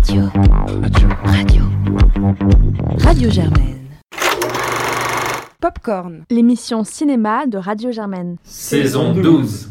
[0.00, 0.30] Radio.
[0.80, 1.08] Radio.
[1.24, 1.62] Radio.
[3.00, 3.80] Radio Germaine.
[5.60, 8.36] Popcorn, l'émission cinéma de Radio Germaine.
[8.42, 9.70] Saison 12.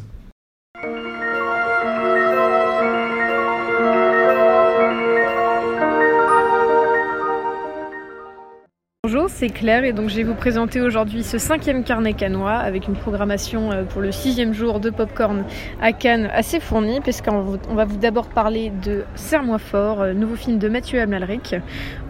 [9.11, 12.87] Bonjour, c'est Claire et donc je vais vous présenter aujourd'hui ce cinquième carnet canois avec
[12.87, 15.45] une programmation euh, pour le sixième jour de Popcorn
[15.81, 20.35] à Cannes assez fournie puisqu'on on va vous d'abord parler de Serre-moi fort, euh, nouveau
[20.35, 21.55] film de Mathieu Amalric,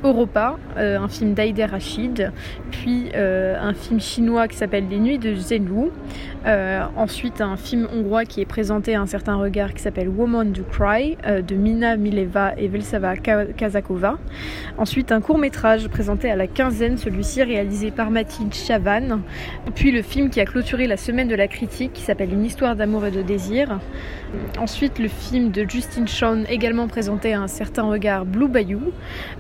[0.04, 2.34] Europa, euh, un film d'Aïder Rachid,
[2.70, 5.92] puis un film chinois qui s'appelle Les Nuits de Zhenwu,
[6.98, 10.64] ensuite un film hongrois qui est présenté à un certain regard qui s'appelle Woman Do
[10.70, 14.18] Cry de Mina Mileva et Velsava Kazakova,
[14.78, 16.48] ensuite un court métrage présenté à la
[16.90, 19.22] 15 celui-ci réalisé par Mathilde Chavannes.
[19.76, 22.76] Puis le film qui a clôturé la semaine de la critique qui s'appelle Une histoire
[22.76, 23.80] d'amour et de désir.
[24.58, 28.92] Ensuite le film de Justin Shawn également présenté à un certain regard Blue Bayou.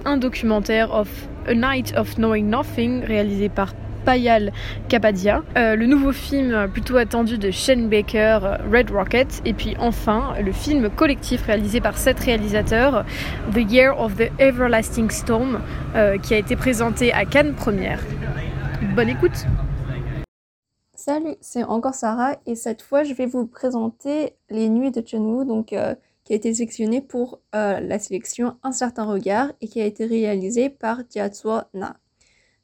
[0.06, 1.10] Un documentaire of
[1.48, 3.74] A Night of Knowing Nothing réalisé par
[4.10, 4.52] Payal
[4.88, 8.40] Kapadia, euh, le nouveau film plutôt attendu de Shane Baker,
[8.74, 13.06] Red Rocket, et puis enfin le film collectif réalisé par sept réalisateurs,
[13.54, 15.62] The Year of the Everlasting Storm,
[15.96, 18.02] euh, qui a été présenté à Cannes Première.
[18.96, 19.46] Bonne écoute
[20.96, 25.46] Salut, c'est encore Sarah et cette fois je vais vous présenter Les Nuits de Chun
[25.46, 29.86] donc euh, qui a été sélectionné pour la sélection Un certain regard et qui a
[29.86, 31.98] été réalisé par Jiazhuo Na.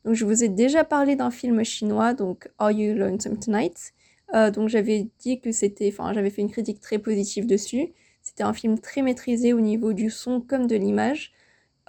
[0.06, 3.94] Donc, je vous ai déjà parlé d'un film chinois, donc Are You Lonesome Tonight
[4.36, 7.92] euh, Donc, j'avais dit que c'était, enfin, j'avais fait une critique très positive dessus.
[8.22, 11.34] C'était un film très maîtrisé au niveau du son comme de l'image.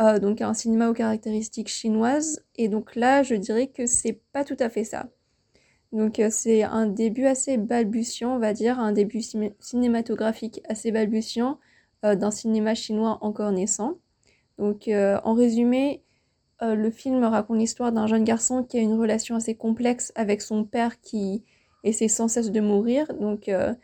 [0.01, 2.43] Euh, donc, un cinéma aux caractéristiques chinoises.
[2.57, 5.09] Et donc là, je dirais que c'est pas tout à fait ça.
[5.93, 9.21] Donc, euh, c'est un début assez balbutiant, on va dire, un début
[9.61, 11.59] cinématographique assez balbutiant
[12.03, 13.99] d'un cinéma chinois encore naissant.
[14.59, 16.05] Donc, en résumé,
[16.63, 20.41] euh, le film raconte l'histoire d'un jeune garçon qui a une relation assez complexe avec
[20.41, 21.45] son père qui
[21.85, 23.13] essaie sans cesse de mourir.
[23.15, 23.75] Donc, euh,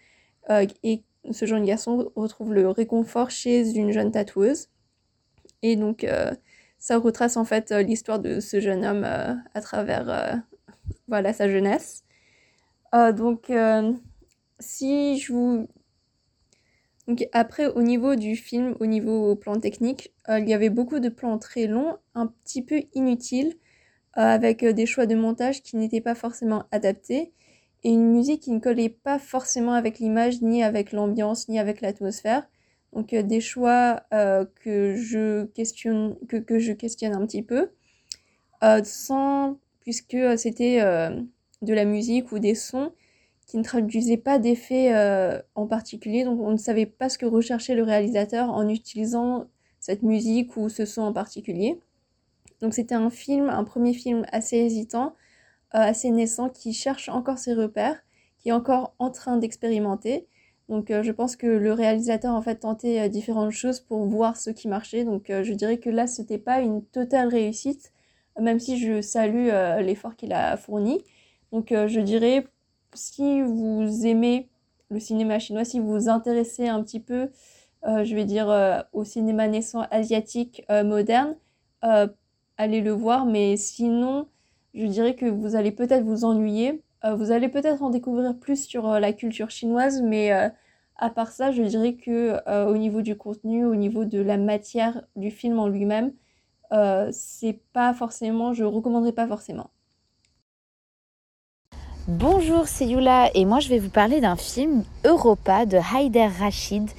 [0.51, 4.69] euh, et ce jeune garçon retrouve le réconfort chez une jeune tatoueuse.
[5.63, 6.05] Et donc,
[6.79, 10.43] ça retrace en fait l'histoire de ce jeune homme à travers
[11.07, 12.03] voilà, sa jeunesse.
[12.93, 13.53] donc,
[14.59, 15.69] si je vous
[17.09, 21.01] donc après, au niveau du film, au niveau plan technique, euh, il y avait beaucoup
[21.01, 23.55] de plans très longs, un petit peu inutiles,
[24.19, 27.33] euh, avec euh, des choix de montage qui n'étaient pas forcément adaptés,
[27.85, 31.81] et une musique qui ne collait pas forcément avec l'image, ni avec l'ambiance, ni avec
[31.81, 32.49] l'atmosphère.
[32.93, 37.71] Donc des choix que, je questionne, que, que, je questionne un petit peu,
[39.81, 40.79] puisque c'était
[41.63, 42.93] de la musique ou des sons
[43.53, 47.27] qui ne traduisait pas d'effet euh, en particulier, donc on ne savait pas ce que
[47.27, 49.45] recherchait le réalisateur en utilisant
[49.79, 51.79] cette musique ou ce son en particulier.
[52.63, 55.15] Donc c'était un film, un premier film assez hésitant,
[55.75, 58.01] euh, assez naissant, qui cherche encore ses repères,
[58.39, 60.27] qui est encore en train d'expérimenter.
[60.71, 64.49] Donc euh, je pense que le réalisateur en fait tentait différentes choses pour voir ce
[64.49, 65.05] qui marchait.
[65.05, 67.93] Donc je dirais que là c'était pas une totale réussite,
[68.41, 69.49] même si je salue
[69.85, 71.03] l'effort qu'il a fourni.
[71.53, 72.47] Donc je dirais
[72.95, 74.49] si vous aimez
[74.91, 77.31] le cinéma chinois, si vous vous intéressez un petit peu,
[77.87, 81.37] euh, je vais dire, euh, au cinéma naissant asiatique euh, moderne,
[82.59, 83.27] allez le voir.
[83.27, 84.29] Mais sinon,
[84.75, 86.83] je dirais que vous allez peut-être vous ennuyer.
[87.05, 90.31] vous allez peut-être en découvrir plus sur la culture chinoise, mais
[90.97, 92.39] à part ça, je dirais que
[92.69, 96.13] au niveau du contenu, au niveau de la matière du film en lui-même,
[97.13, 99.71] c'est pas forcément, je recommanderais pas forcément.
[102.19, 106.91] Bonjour, c'est Yula et moi je vais vous parler d'un film Europa de Haider Rachid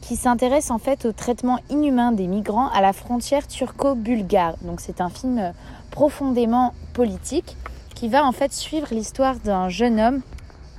[0.00, 4.56] qui s'intéresse en fait au traitement inhumain des migrants à la frontière turco-bulgare.
[4.62, 5.52] Donc c'est un film
[5.92, 7.56] profondément politique
[7.94, 10.20] qui va en fait suivre l'histoire d'un jeune homme,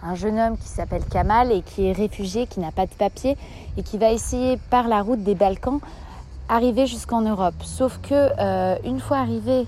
[0.03, 3.37] un jeune homme qui s'appelle Kamal et qui est réfugié, qui n'a pas de papier
[3.77, 5.79] et qui va essayer par la route des Balkans
[6.49, 7.55] arriver jusqu'en Europe.
[7.63, 9.65] Sauf que euh, une fois arrivé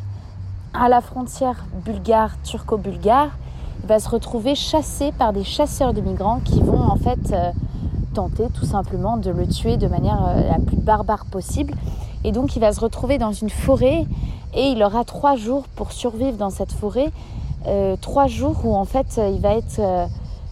[0.74, 3.32] à la frontière bulgare turco-bulgare,
[3.84, 7.52] va se retrouver chassé par des chasseurs de migrants qui vont en fait euh,
[8.14, 11.74] tenter tout simplement de le tuer de manière euh, la plus barbare possible.
[12.24, 14.06] Et donc il va se retrouver dans une forêt
[14.54, 17.12] et il aura trois jours pour survivre dans cette forêt.
[17.68, 19.82] Euh, trois jours où en fait il va être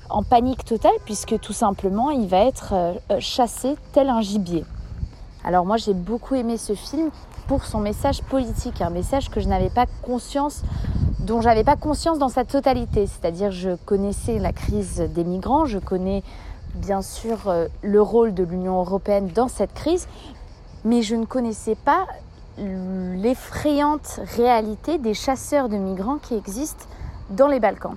[0.09, 2.73] en panique totale puisque tout simplement il va être
[3.19, 4.63] chassé tel un gibier.
[5.43, 7.09] Alors moi j'ai beaucoup aimé ce film
[7.47, 10.63] pour son message politique, un message que je n'avais pas conscience
[11.19, 13.07] dont j'avais pas conscience dans sa totalité.
[13.07, 16.23] C'est-à-dire, je connaissais la crise des migrants, je connais
[16.75, 20.07] bien sûr euh, le rôle de l'Union européenne dans cette crise,
[20.85, 22.05] mais je ne connaissais pas
[22.57, 26.85] l'effrayante réalité des chasseurs de migrants qui existent
[27.29, 27.95] dans les Balkans.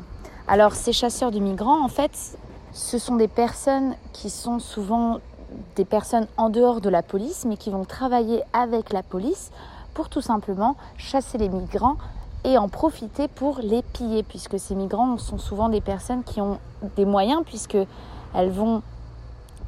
[0.48, 2.36] Alors ces chasseurs de migrants, en fait,
[2.72, 5.18] ce sont des personnes qui sont souvent
[5.76, 9.50] des personnes en dehors de la police, mais qui vont travailler avec la police
[9.94, 11.96] pour tout simplement chasser les migrants
[12.44, 16.58] et en profiter pour les piller, puisque ces migrants sont souvent des personnes qui ont
[16.96, 17.76] des moyens, puisque
[18.34, 18.82] elles vont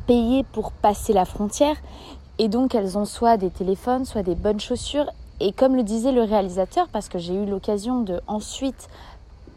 [0.07, 1.77] payer pour passer la frontière,
[2.39, 5.07] et donc elles ont soit des téléphones, soit des bonnes chaussures.
[5.41, 8.89] Et comme le disait le réalisateur, parce que j'ai eu l'occasion de ensuite,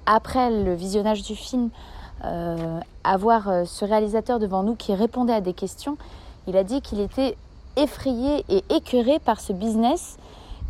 [0.05, 1.69] après le visionnage du film,
[2.25, 5.97] euh, avoir euh, ce réalisateur devant nous qui répondait à des questions,
[6.47, 7.37] il a dit qu'il était
[7.77, 10.17] effrayé et écœuré par ce business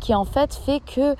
[0.00, 1.16] qui en fait fait que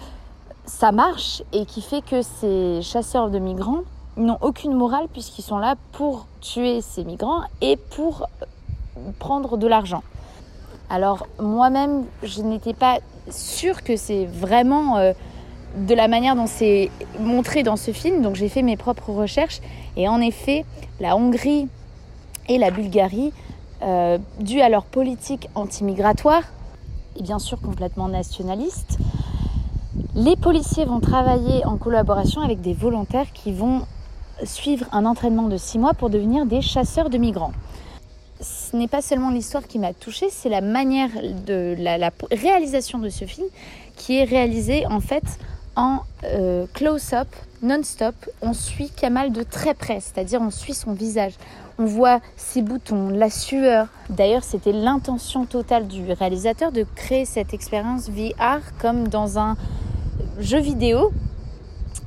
[0.66, 3.82] ça marche et qui fait que ces chasseurs de migrants
[4.16, 8.26] n'ont aucune morale puisqu'ils sont là pour tuer ces migrants et pour
[9.18, 10.02] prendre de l'argent.
[10.90, 12.98] Alors moi-même, je n'étais pas
[13.30, 15.12] sûre que c'est vraiment euh,
[15.76, 19.60] de la manière dont c'est montré dans ce film, donc j'ai fait mes propres recherches
[19.96, 20.64] et en effet,
[21.00, 21.68] la Hongrie
[22.48, 23.32] et la Bulgarie,
[23.82, 26.42] euh, dû à leur politique anti-migratoire
[27.18, 28.98] et bien sûr complètement nationaliste,
[30.14, 33.82] les policiers vont travailler en collaboration avec des volontaires qui vont
[34.44, 37.52] suivre un entraînement de six mois pour devenir des chasseurs de migrants.
[38.40, 41.08] Ce n'est pas seulement l'histoire qui m'a touchée, c'est la manière
[41.46, 43.46] de la, réalisation de ce film
[43.96, 45.24] qui est réalisée en fait
[45.76, 47.28] en euh, close-up,
[47.62, 48.14] non-stop.
[48.42, 51.34] On suit Kamal de très près, c'est-à-dire on suit son visage.
[51.78, 53.88] On voit ses boutons, la sueur.
[54.08, 59.56] D'ailleurs, c'était l'intention totale du réalisateur de créer cette expérience VR comme dans un
[60.38, 61.12] jeu vidéo.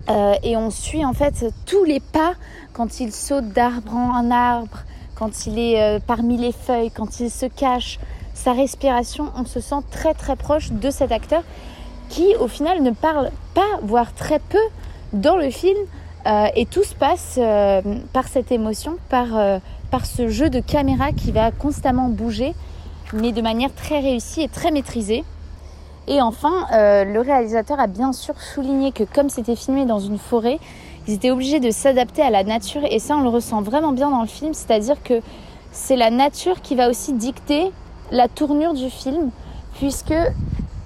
[0.09, 2.33] Euh, et on suit en fait tous les pas
[2.73, 4.79] quand il saute d'arbre en arbre,
[5.13, 7.99] quand il est euh, parmi les feuilles, quand il se cache,
[8.33, 9.31] sa respiration.
[9.35, 11.43] On se sent très très proche de cet acteur
[12.09, 14.59] qui au final ne parle pas, voire très peu
[15.13, 15.77] dans le film.
[16.25, 17.39] Euh, et tout se passe
[18.11, 19.27] par cette émotion, par,
[19.89, 22.53] par ce jeu de caméra qui va constamment bouger,
[23.13, 25.23] mais de manière très réussie et très maîtrisée.
[26.09, 30.17] Et enfin, euh, le réalisateur a bien sûr souligné que comme c'était filmé dans une
[30.17, 30.59] forêt,
[31.07, 34.09] ils étaient obligés de s'adapter à la nature et ça on le ressent vraiment bien
[34.09, 35.21] dans le film, c'est-à-dire que
[35.71, 37.71] c'est la nature qui va aussi dicter
[38.09, 39.29] la tournure du film
[39.75, 40.15] puisque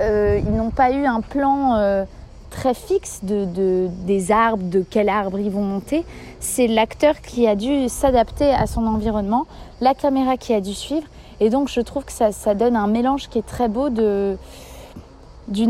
[0.04, 2.06] euh, ils n'ont pas eu un plan euh,
[2.50, 6.06] très fixe de, des arbres, de quel arbre ils vont monter.
[6.40, 9.46] C'est l'acteur qui a dû s'adapter à son environnement,
[9.82, 11.08] la caméra qui a dû suivre
[11.40, 14.38] et donc je trouve que ça, donne un mélange qui est très beau d'une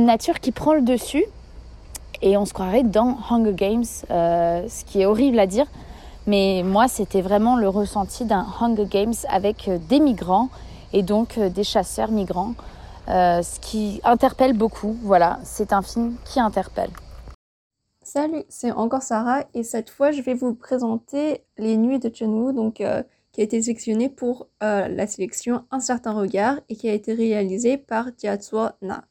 [0.05, 1.25] nature qui prend le dessus.
[2.21, 5.65] Et on se croirait dans Hunger Games, euh, ce qui est horrible à dire.
[6.25, 10.49] Mais moi, c'était vraiment le ressenti d'un Hunger Games avec des migrants
[10.93, 12.53] et donc des chasseurs migrants.
[13.07, 14.97] Ce qui interpelle beaucoup.
[15.01, 16.91] Voilà, c'est un film qui interpelle.
[18.01, 22.53] Salut, c'est encore Sarah et cette fois je vais vous présenter Les Nuits de Chun
[22.53, 23.05] donc qui a
[23.37, 28.69] été sélectionné pour la sélection Un certain regard et qui a été réalisé par Jiazhuo
[28.81, 29.05] Na.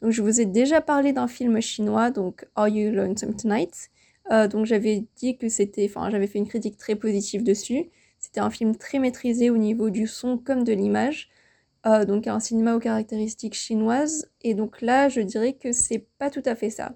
[0.00, 3.90] Donc, je vous ai déjà parlé d'un film chinois, donc Are You Lonesome Tonight?
[4.30, 7.90] Euh, Donc, j'avais dit que c'était, enfin, j'avais fait une critique très positive dessus.
[8.20, 11.30] C'était un film très maîtrisé au niveau du son comme de l'image.
[11.86, 14.30] Euh, donc, un cinéma aux caractéristiques chinoises.
[14.42, 16.94] Et donc là, je dirais que c'est pas tout à fait ça.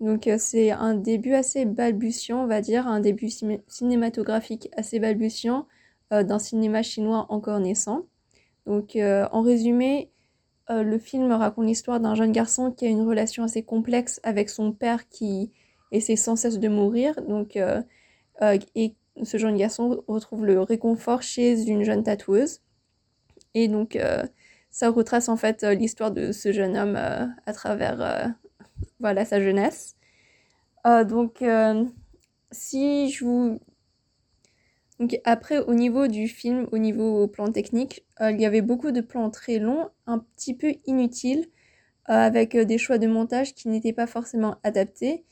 [0.00, 3.28] Donc, euh, c'est un début assez balbutiant, on va dire, un début
[3.68, 5.66] cinématographique assez balbutiant
[6.10, 8.06] d'un cinéma chinois encore naissant.
[8.66, 10.10] Donc, en résumé,
[10.70, 14.48] euh, le film raconte l'histoire d'un jeune garçon qui a une relation assez complexe avec
[14.48, 15.50] son père qui
[15.90, 17.20] essaie sans cesse de mourir.
[17.22, 17.82] Donc, euh,
[18.42, 18.94] euh, et
[19.24, 22.60] ce jeune garçon retrouve le réconfort chez une jeune tatoueuse.
[23.54, 23.98] Et donc,
[24.70, 28.34] ça retrace en fait l'histoire de ce jeune homme à travers
[29.00, 29.96] voilà, sa jeunesse.
[30.84, 31.44] donc,
[32.52, 33.60] si je vous
[35.00, 38.92] donc après, au niveau du film, au niveau plan technique, euh, il y avait beaucoup
[38.92, 41.46] de plans très longs, un petit peu inutiles,
[42.10, 45.24] euh, avec euh, des choix de montage qui n'étaient pas forcément adaptés,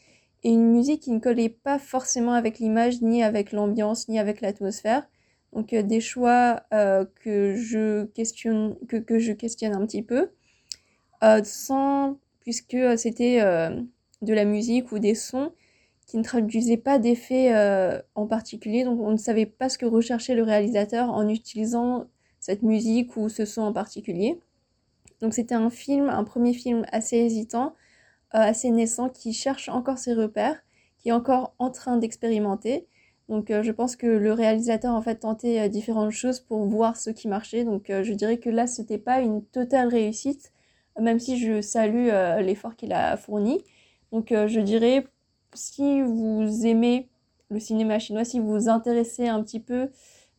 [0.43, 4.41] et une musique qui ne collait pas forcément avec l'image, ni avec l'ambiance, ni avec
[4.41, 5.07] l'atmosphère.
[5.53, 10.31] Donc des choix que, je questionne, que, que, je questionne un petit peu,
[11.43, 13.41] sans, puisque c'était
[14.23, 15.53] de la musique ou des sons
[16.09, 19.85] qui ne traduisait pas d'effet euh, en particulier, donc on ne savait pas ce que
[19.85, 22.07] recherchait le réalisateur en utilisant
[22.41, 24.41] cette musique ou ce son en particulier.
[25.21, 27.75] Donc c'était un film, un premier film assez hésitant,
[28.35, 30.59] euh, assez naissant, qui cherche encore ses repères,
[30.97, 32.87] qui est encore en train d'expérimenter.
[33.29, 37.29] Donc je pense que le réalisateur en fait tentait différentes choses pour voir ce qui
[37.29, 37.65] marchait.
[37.65, 40.53] Donc je dirais que là c'était pas une totale réussite,
[40.99, 42.09] même si je salue
[42.41, 43.63] l'effort qu'il a fourni.
[44.13, 45.07] Donc je dirais
[45.55, 47.09] si vous aimez
[47.51, 49.91] le cinéma chinois, si vous vous intéressez un petit peu,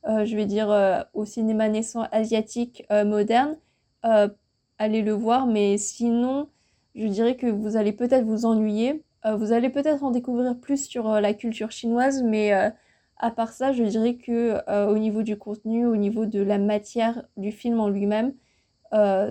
[0.05, 3.57] je vais dire, au cinéma naissant asiatique moderne,
[4.01, 5.45] allez le voir.
[5.45, 6.47] Mais sinon,
[6.95, 9.03] je dirais que vous allez peut-être vous ennuyer.
[9.25, 12.69] Euh, vous allez peut-être en découvrir plus sur euh, la culture chinoise, mais euh,
[13.17, 14.59] à part ça, je dirais que
[14.89, 18.33] au niveau du contenu, au niveau de la matière du film en lui-même,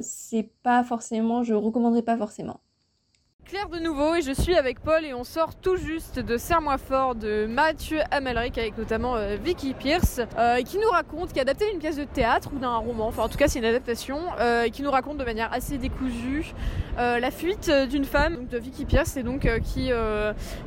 [0.03, 2.61] c'est pas forcément, je recommanderais pas forcément.
[3.49, 6.77] Claire de nouveau et je suis avec Paul et on sort tout juste de Serre-moi
[6.77, 11.43] fort de Mathieu Amalric avec notamment euh, Vicky Pierce euh, qui nous raconte, qui a
[11.43, 14.19] adapté une pièce de théâtre ou d'un roman, enfin en tout cas c'est une adaptation,
[14.39, 16.53] euh, et qui nous raconte de manière assez décousue
[16.99, 19.93] la fuite d'une femme, de Vicky Pierce, et donc qui,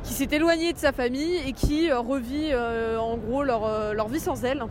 [0.02, 4.42] qui s'est éloignée de sa famille et qui revit en gros leur, leur vie sans
[4.42, 4.64] elle.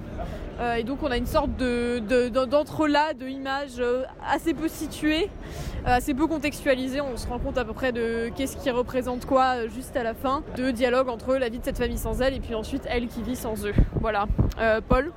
[0.76, 2.00] et donc on a une sorte de,
[2.46, 3.80] d'entrelac de, images
[4.28, 5.30] assez peu situées,
[5.86, 8.01] assez peu contextualisées, on se rend compte à peu près de
[8.36, 11.66] qu'est-ce qui représente quoi euh, juste à la fin, de dialogue entre la vie de
[11.66, 13.74] cette famille sans elle et puis ensuite elle qui vit sans eux.
[14.00, 14.26] Voilà.
[14.60, 15.12] Euh, Paul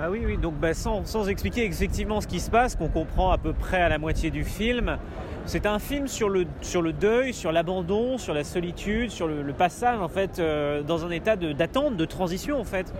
[0.00, 3.30] ah oui, oui, donc bah, sans, sans, expliquer effectivement ce qui se passe, qu'on comprend
[3.30, 4.98] à peu près à la moitié du film,
[5.46, 9.52] c'est un film sur le, sur le deuil, sur l'abandon, sur la solitude, sur le,
[9.52, 12.92] passage en fait euh, dans un état d'attente, de, transition en fait.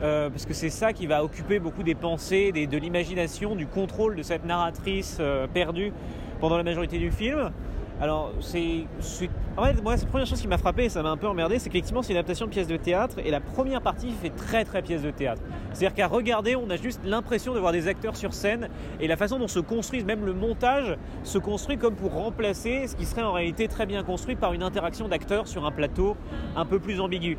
[0.00, 4.16] parce que c'est ça qui va occuper beaucoup des pensées, des, de l'imagination, du contrôle
[4.16, 5.20] de cette narratrice
[5.54, 5.92] perdue
[6.40, 7.52] pendant la majorité du film.
[8.00, 8.86] Alors, c'est.
[9.58, 11.58] En fait, moi, la première chose qui m'a frappé et ça m'a un peu emmerdé,
[11.58, 14.64] c'est qu'effectivement, c'est une adaptation de pièce de théâtre et la première partie fait très
[14.64, 15.42] très pièce de théâtre.
[15.72, 19.16] C'est-à-dire qu'à regarder, on a juste l'impression de voir des acteurs sur scène et la
[19.18, 23.22] façon dont se construisent, même le montage, se construit comme pour remplacer ce qui serait
[23.22, 26.16] en réalité très bien construit par une interaction d'acteurs sur un plateau
[26.56, 27.36] un peu plus ambigu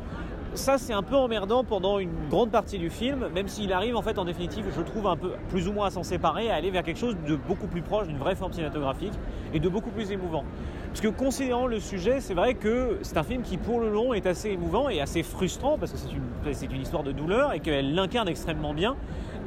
[0.54, 4.02] ça c'est un peu emmerdant pendant une grande partie du film, même s'il arrive en
[4.02, 6.70] fait en définitive, je trouve un peu plus ou moins à s'en séparer, à aller
[6.70, 9.14] vers quelque chose de beaucoup plus proche d'une vraie forme cinématographique
[9.54, 10.44] et de beaucoup plus émouvant.
[10.88, 14.12] Parce que considérant le sujet, c'est vrai que c'est un film qui pour le long
[14.12, 17.60] est assez émouvant et assez frustrant parce que c'est une, une histoire de douleur et
[17.60, 18.96] qu'elle l'incarne extrêmement bien.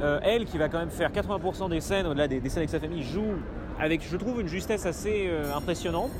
[0.01, 2.79] Euh, elle qui va quand même faire 80% des scènes, au-delà des, scènes avec sa
[2.79, 3.35] famille, joue
[3.79, 6.11] avec, je trouve, une justesse assez euh, impressionnante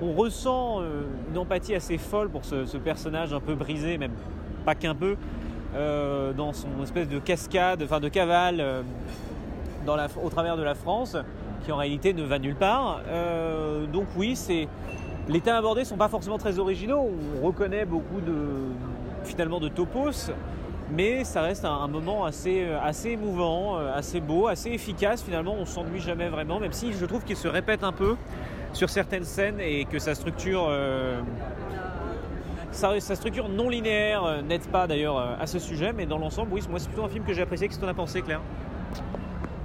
[0.00, 4.12] on ressent euh, une empathie assez folle pour ce, personnage un peu brisé, même
[4.64, 5.16] pas qu'un peu,
[5.74, 8.82] euh, dans son espèce de cascade, enfin de cavale euh,
[10.22, 11.16] au travers de la France,
[11.64, 13.00] qui en réalité ne va nulle part.
[13.90, 14.68] donc oui, c'est
[15.28, 17.10] les thèmes abordés sont pas forcément très originaux.
[17.42, 18.34] On reconnaît beaucoup de
[19.24, 20.30] finalement de topos,
[20.90, 25.22] mais ça reste un, moment assez, assez émouvant, assez beau, assez efficace.
[25.22, 28.16] Finalement, on s'ennuie jamais vraiment, même si je trouve qu'il se répète un peu
[28.72, 31.20] sur certaines scènes et que sa structure, euh,
[32.70, 36.52] sa, structure non linéaire euh, n'aide pas d'ailleurs euh, à ce sujet, mais dans l'ensemble,
[36.52, 37.68] oui, moi c'est plutôt un film que j'ai apprécié.
[37.68, 38.40] Qu'est-ce que tu en as pensé, Claire?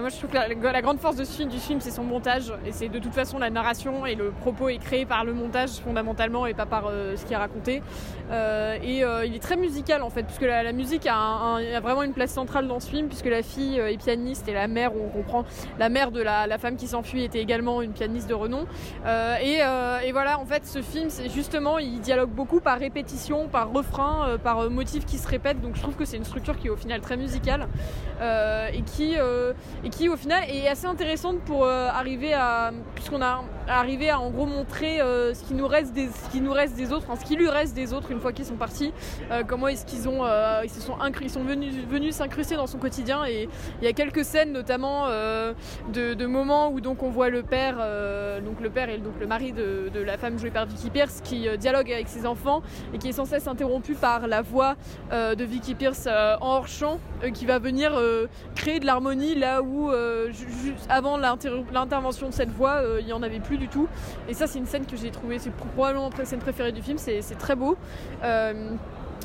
[0.04, 2.52] Moi, je trouve que la, grande force de ce film, du film, c'est son montage.
[2.66, 5.70] Et c'est de toute façon la narration et le propos est créé par le montage
[5.70, 7.82] fondamentalement et pas par euh, ce qui est raconté.
[8.30, 12.12] Euh, et euh, il est très musical en fait, puisque la, musique a, vraiment une
[12.12, 15.46] place centrale dans ce film, puisque la fille est pianiste et la mère, on comprend,
[15.80, 18.66] la mère de la, femme qui s'enfuit était également une pianiste de renom.
[19.06, 19.62] Et,
[20.12, 24.70] voilà, en fait, ce film, c'est justement, il dialogue beaucoup par répétition, par refrain, par
[24.70, 25.62] motifs qui se répètent.
[25.62, 27.70] Donc je trouve que c'est une structure qui est au final très musicale
[28.22, 29.16] et qui
[30.02, 34.46] au final est assez intéressante pour euh, arriver à puisqu'on a arrivé à en gros
[34.46, 37.48] montrer euh, ce qui nous reste ce qui nous reste des autres, ce qui lui
[37.48, 38.92] reste des autres une fois qu'ils sont partis,
[39.32, 40.24] euh, comment est-ce qu'ils ont
[40.64, 43.26] ils se sont ils sont venus venus s'incruster dans son quotidien.
[43.26, 43.48] Et
[43.82, 47.76] il y a quelques scènes notamment de, moments où donc on voit le père
[48.44, 51.22] donc le père et donc le mari de, de la femme jouée par Vicky Pierce
[51.22, 52.62] qui dialogue avec ses enfants
[52.94, 54.76] et qui est sans cesse interrompu par la voix
[55.12, 57.00] de Vicky Pierce en hors champ
[57.34, 58.00] qui va venir
[58.56, 60.32] créer de l'harmonie là où euh,
[60.90, 63.88] avant l'intervention de cette voix, euh, il n'y en avait plus du tout.
[64.28, 66.98] Et ça, c'est une scène que j'ai trouvée, c'est probablement ma scène préférée du film,
[66.98, 67.78] c'est très beau.
[68.24, 68.72] Euh,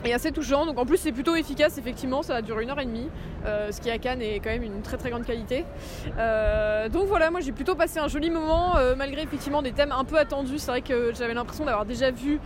[0.05, 2.85] et assez touchant, donc en plus c'est plutôt efficace effectivement, ça dure une heure et
[2.85, 3.09] demie,
[3.45, 5.65] ce qui à Cannes est quand même une très très grande qualité.
[6.93, 10.17] donc voilà, moi j'ai plutôt passé un joli moment, malgré effectivement des thèmes un peu
[10.17, 12.39] attendus, c'est vrai que j'avais l'impression d'avoir déjà vu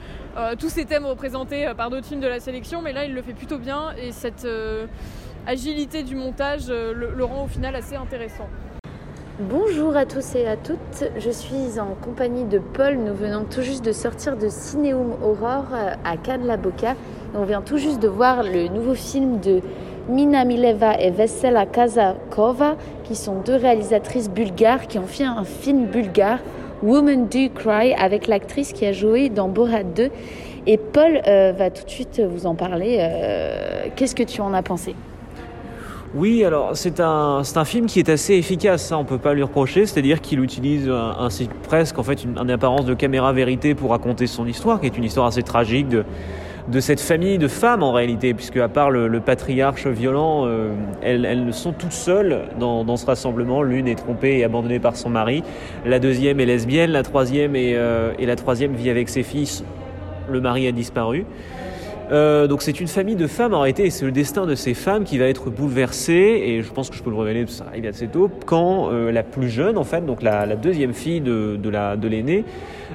[0.58, 3.34] tous ces thèmes représentés par d'autres films de la sélection, mais là il le fait
[3.34, 4.46] plutôt bien et cette
[5.46, 8.48] agilité du montage euh, le, rend au final assez intéressant.
[9.40, 13.62] Bonjour à tous et à toutes, je suis en compagnie de Paul, nous venons tout
[13.62, 16.94] juste de sortir de Cinéum Aurore euh, à Cannes-la-Boca.
[17.34, 19.60] On vient tout juste de voir le nouveau film de
[20.08, 25.86] Mina Mileva et Vesela Kazakova, qui sont deux réalisatrices bulgares qui ont fait un film
[25.86, 26.38] bulgare,
[26.82, 30.10] Woman Do Cry, avec l'actrice qui a joué dans Borat 2
[30.66, 32.98] Et Paul euh, va tout de suite vous en parler.
[33.96, 34.94] Qu'est-ce que tu en as pensé?
[36.14, 39.32] Oui, alors c'est un, c'est un film qui est assez efficace, ça on peut pas
[39.32, 41.28] lui reprocher, c'est-à-dire qu'il utilise un, un-
[41.62, 45.04] presque en fait une, apparence de caméra vérité pour raconter son histoire, qui est une
[45.04, 46.04] histoire assez tragique de,
[46.68, 50.72] de cette famille de femmes en réalité, puisque à part le, le patriarche violent, euh,
[51.02, 53.62] elles, elles sont toutes seules dans, dans ce rassemblement.
[53.62, 55.42] L'une est trompée et abandonnée par son mari,
[55.86, 59.64] la deuxième est lesbienne, la troisième est, euh, et la troisième vit avec ses fils.
[60.30, 61.24] Le mari a disparu.
[62.12, 63.54] Euh, donc c'est une famille de femmes.
[63.54, 66.70] En réalité et c'est le destin de ces femmes qui va être bouleversé et je
[66.70, 69.78] pense que je peux le révéler ça arrive assez tôt quand euh, la plus jeune
[69.78, 72.44] en fait donc la, deuxième fille de, de la l'aînée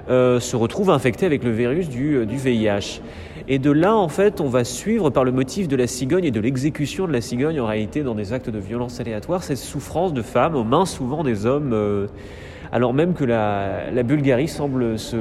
[0.10, 3.02] euh, se retrouve infectée avec le virus du, du VIH
[3.48, 6.32] et de là en fait on va suivre par le motif de la cigogne et
[6.32, 10.14] de l'exécution de la cigogne en réalité dans des actes de violence aléatoires cette souffrance
[10.14, 12.08] de femmes aux mains souvent des hommes
[12.72, 15.18] alors même que la Bulgarie semble se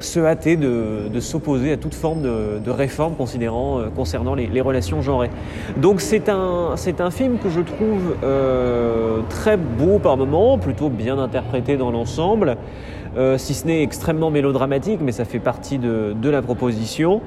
[0.00, 4.46] se hâter de, de s'opposer à toute forme de, de réforme considérant, euh, concernant les,
[4.46, 5.30] les relations genrées.
[5.76, 10.88] Donc c'est un, c'est un film que je trouve euh, très beau par moments, plutôt
[10.88, 12.56] bien interprété dans l'ensemble,
[13.16, 17.20] euh, si ce n'est extrêmement mélodramatique, mais ça fait partie de, de la proposition.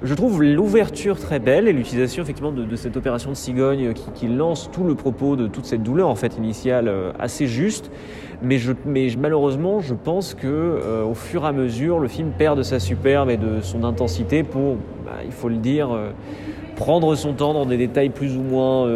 [0.00, 4.70] Je trouve l'ouverture très belle et l'utilisation effectivement de, cette opération de cigogne qui, lance
[4.70, 7.90] tout le propos de toute cette douleur en fait initiale euh, assez juste.
[8.40, 12.30] Mais, je, mais malheureusement, je pense que euh, au fur et à mesure, le film
[12.30, 16.10] perd de sa superbe et de son intensité pour, bah, il faut le dire, euh,
[16.76, 18.88] prendre son temps dans des détails plus ou moins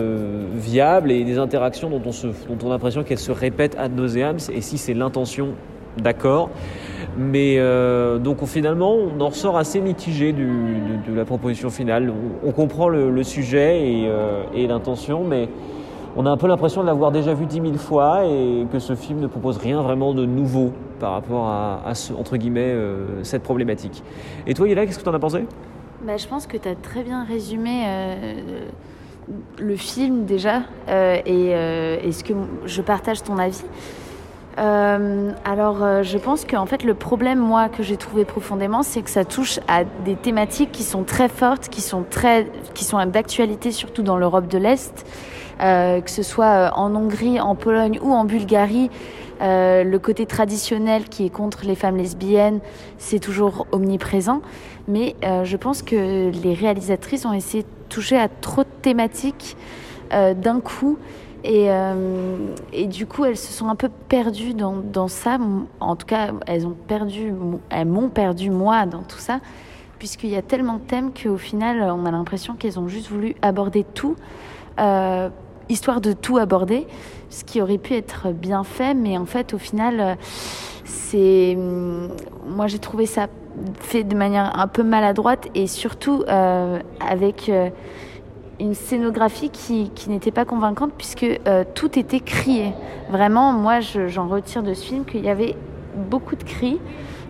[0.55, 3.97] viables et des interactions dont on, se, dont on a l'impression qu'elles se répètent ad
[3.97, 4.37] nauseam.
[4.53, 5.49] Et si c'est l'intention,
[6.01, 6.51] d'accord.
[7.17, 12.13] Mais euh, donc on- finalement, on en ressort assez mitigé de, la proposition finale.
[12.45, 15.49] On, comprend le, sujet et, euh, et l'intention, mais
[16.17, 18.95] on a un peu l'impression de l'avoir déjà vu dix mille fois et que ce
[18.95, 24.03] film ne propose rien vraiment de nouveau par rapport à, entre guillemets, euh, cette problématique.
[24.47, 25.45] Et toi, Yela, qu'est-ce que tu en as pensé?
[26.07, 27.85] Bah, je pense que tu as très bien résumé
[29.59, 32.33] le film déjà et est-ce que
[32.67, 33.63] je partage ton avis
[34.59, 39.01] Euh, alors euh, je pense qu'en fait le problème moi que j'ai trouvé profondément c'est
[39.01, 43.03] que ça touche à des thématiques qui sont très fortes qui sont très qui sont
[43.07, 45.07] d'actualité surtout dans l'Europe de l'Est
[45.63, 48.91] euh, que ce soit en Hongrie en Pologne ou en Bulgarie
[49.41, 52.61] le côté traditionnel qui est contre les femmes lesbiennes
[52.99, 54.43] c'est toujours omniprésent
[54.87, 59.57] mais je pense que les réalisatrices ont essayé de toucher à trop de thématiques
[60.13, 60.97] d'un coup.
[61.45, 62.37] Et, euh,
[62.73, 65.39] et du coup, elles se sont un peu perdues dans, dans ça.
[65.81, 67.33] En tout cas, elles ont perdu,
[67.71, 69.41] elles m'ont perdu moi dans tout ça,
[69.99, 73.35] puisqu'il y a tellement de thèmes qu'au final, on a l'impression qu'elles ont juste voulu
[73.43, 74.17] aborder tout,
[74.79, 75.29] euh,
[75.69, 76.87] histoire de tout aborder,
[77.29, 80.17] ce qui aurait pu être bien fait, mais en fait, au final,
[80.85, 81.57] c'est,
[82.47, 83.29] moi, j'ai trouvé ça
[83.81, 85.49] fait de manière un peu maladroite.
[85.55, 87.51] Et surtout euh, avec
[88.63, 92.73] une scénographie qui, n'était pas convaincante puisque euh, tout était crié.
[93.11, 95.57] Vraiment, moi, je- j'en retire de ce film qu'il y avait
[95.97, 96.79] beaucoup de cris.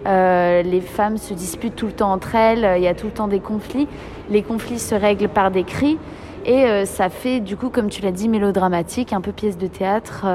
[0.06, 3.12] Euh, les femmes se disputent tout le temps entre elles, il y a tout le
[3.12, 3.88] temps des conflits.
[4.30, 5.98] Les conflits se règlent par des cris.
[6.44, 9.68] Et euh, ça fait, du coup, comme tu l'as dit, mélodramatique, un peu pièce de
[9.68, 10.26] théâtre.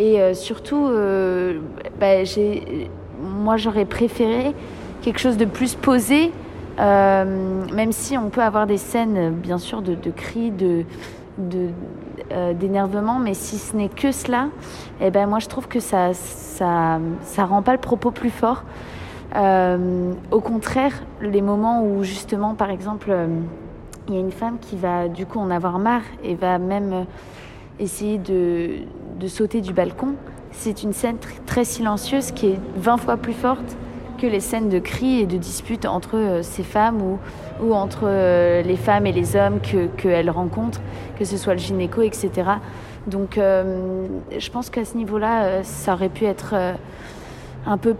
[0.00, 0.88] et surtout,
[2.00, 2.24] bah,
[3.22, 4.54] moi, j'aurais préféré
[5.02, 6.32] quelque chose de plus posé,
[6.78, 10.84] euh, même si on peut avoir des scènes, bien sûr, de, cris, de,
[12.32, 14.48] euh, d'énervement, mais si ce n'est que cela,
[15.00, 18.64] eh ben moi je trouve que ça, ça, ça rend pas le propos plus fort.
[19.34, 23.14] Euh, au contraire, les moments où justement, par exemple,
[24.08, 27.06] il y a une femme qui va du coup en avoir marre et va même
[27.78, 28.70] essayer de,
[29.18, 30.14] de sauter du balcon,
[30.52, 33.76] c'est une scène tr- très silencieuse qui est 20 fois plus forte
[34.16, 37.18] que les scènes de cris et de disputes entre euh, ces femmes ou,
[37.62, 40.80] ou entre euh, les femmes et les hommes que- qu'elles rencontrent,
[41.18, 42.30] que ce soit le gynéco, etc.
[43.06, 46.54] Donc euh, je pense qu'à ce niveau-là, ça aurait pu être
[47.66, 47.94] un peu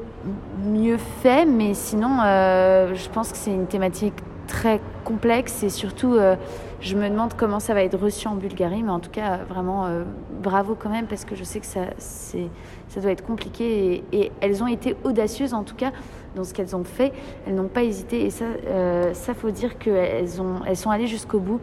[0.64, 4.14] mieux fait, mais sinon, je pense que c'est une thématique
[4.46, 6.36] très complexe et surtout, euh,
[6.80, 9.86] je me demande comment ça va être reçu en Bulgarie, mais en tout cas, vraiment,
[9.86, 10.04] euh,
[10.42, 14.62] bravo quand même, parce que je sais que ça, ça doit être compliqué et, elles
[14.62, 15.92] ont été audacieuses en tout cas
[16.34, 17.12] dans ce qu'elles ont fait.
[17.46, 20.28] Elles n'ont pas hésité et ça, euh, ça faut dire qu'elles
[20.66, 21.60] elles sont allées jusqu'au bout.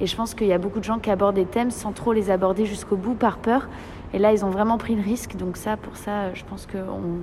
[0.00, 2.12] Et je pense qu'il y a beaucoup de gens qui abordent des thèmes sans trop
[2.12, 3.68] les aborder jusqu'au bout par peur.
[4.12, 5.36] Et là, ils ont vraiment pris le risque.
[5.36, 7.20] Donc ça, pour ça, je pense qu'on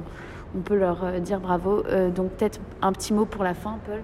[0.56, 1.84] on peut leur euh, dire bravo.
[2.16, 4.02] Donc peut-être un petit mot pour la fin, Paul.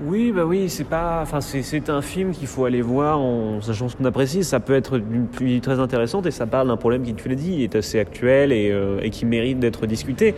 [0.00, 3.60] Oui, bah oui, c'est pas, enfin c'est, c'est un film qu'il faut aller voir en
[3.60, 4.42] sachant ce qu'on apprécie.
[4.42, 7.36] Ça peut être une pluie très intéressante et ça parle d'un problème qui, tu l'as
[7.36, 10.34] dit, est assez actuel et, euh, et qui mérite d'être discuté.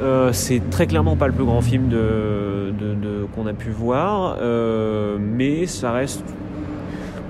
[0.00, 3.68] Euh, c'est très clairement pas le plus grand film de, de- de- qu'on a pu
[3.68, 6.24] voir, euh, mais ça reste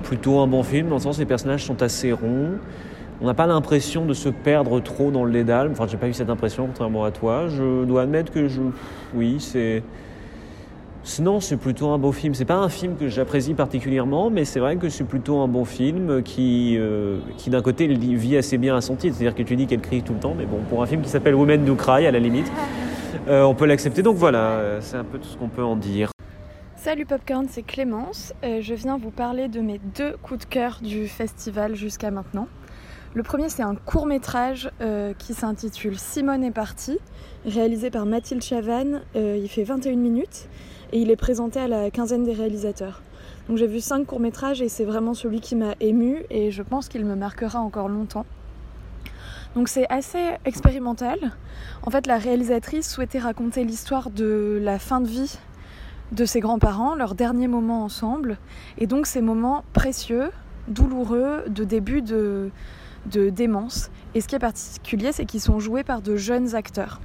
[0.03, 2.51] plutôt un bon film dans le sens où les personnages sont assez ronds.
[3.21, 5.69] On n'a pas l'impression de se perdre trop dans le dédale.
[5.71, 7.47] Enfin, j'ai pas eu cette impression, contrairement à toi.
[7.49, 8.61] Je dois admettre que je,
[9.13, 9.83] oui, c'est.
[11.03, 12.33] Sinon, c'est plutôt un beau film.
[12.33, 15.63] C'est pas un film que j'apprécie particulièrement, mais c'est vrai que c'est plutôt un bon
[15.63, 19.15] film qui, euh, qui d'un côté vit assez bien à son titre.
[19.15, 21.09] C'est-à-dire que tu dis qu'elle crie tout le temps, mais bon, pour un film qui
[21.09, 22.51] s'appelle Women Do Cry, à la limite,
[23.29, 24.01] euh, on peut l'accepter.
[24.01, 26.09] Donc voilà, c'est un peu tout ce qu'on peut en dire.
[26.75, 28.33] Salut Popcorn, c'est Clémence.
[28.43, 32.47] Euh, je viens vous parler de mes deux coups de cœur du festival jusqu'à maintenant.
[33.15, 34.69] Le premier, c'est un court métrage
[35.17, 36.99] qui s'intitule Simone est partie,
[37.45, 39.01] réalisé par Mathilde Chavannes.
[39.15, 40.47] Euh, il fait 21 minutes
[40.91, 43.01] et il est présenté à la quinzaine des réalisateurs.
[43.55, 46.87] J'ai vu cinq courts métrages et c'est vraiment celui qui m'a ému et je pense
[46.87, 48.25] qu'il me marquera encore longtemps.
[49.55, 51.31] Donc c'est assez expérimental.
[51.81, 55.39] En fait, la réalisatrice souhaitait raconter l'histoire de la fin de vie
[56.11, 58.37] de ses grands-parents, leurs derniers moments ensemble,
[58.77, 60.29] et donc ces moments précieux,
[60.67, 62.51] douloureux, de début de,
[63.07, 63.89] de démence.
[64.13, 66.99] Et ce qui est particulier, c'est qu'ils sont joués par de jeunes acteurs.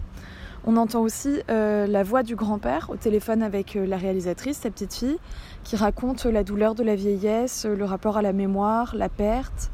[0.67, 4.71] On entend aussi euh, la voix du grand-père au téléphone avec euh, la réalisatrice, sa
[4.71, 5.19] petite fille,
[5.63, 9.71] qui raconte la douleur de la vieillesse, le rapport à la mémoire, la perte.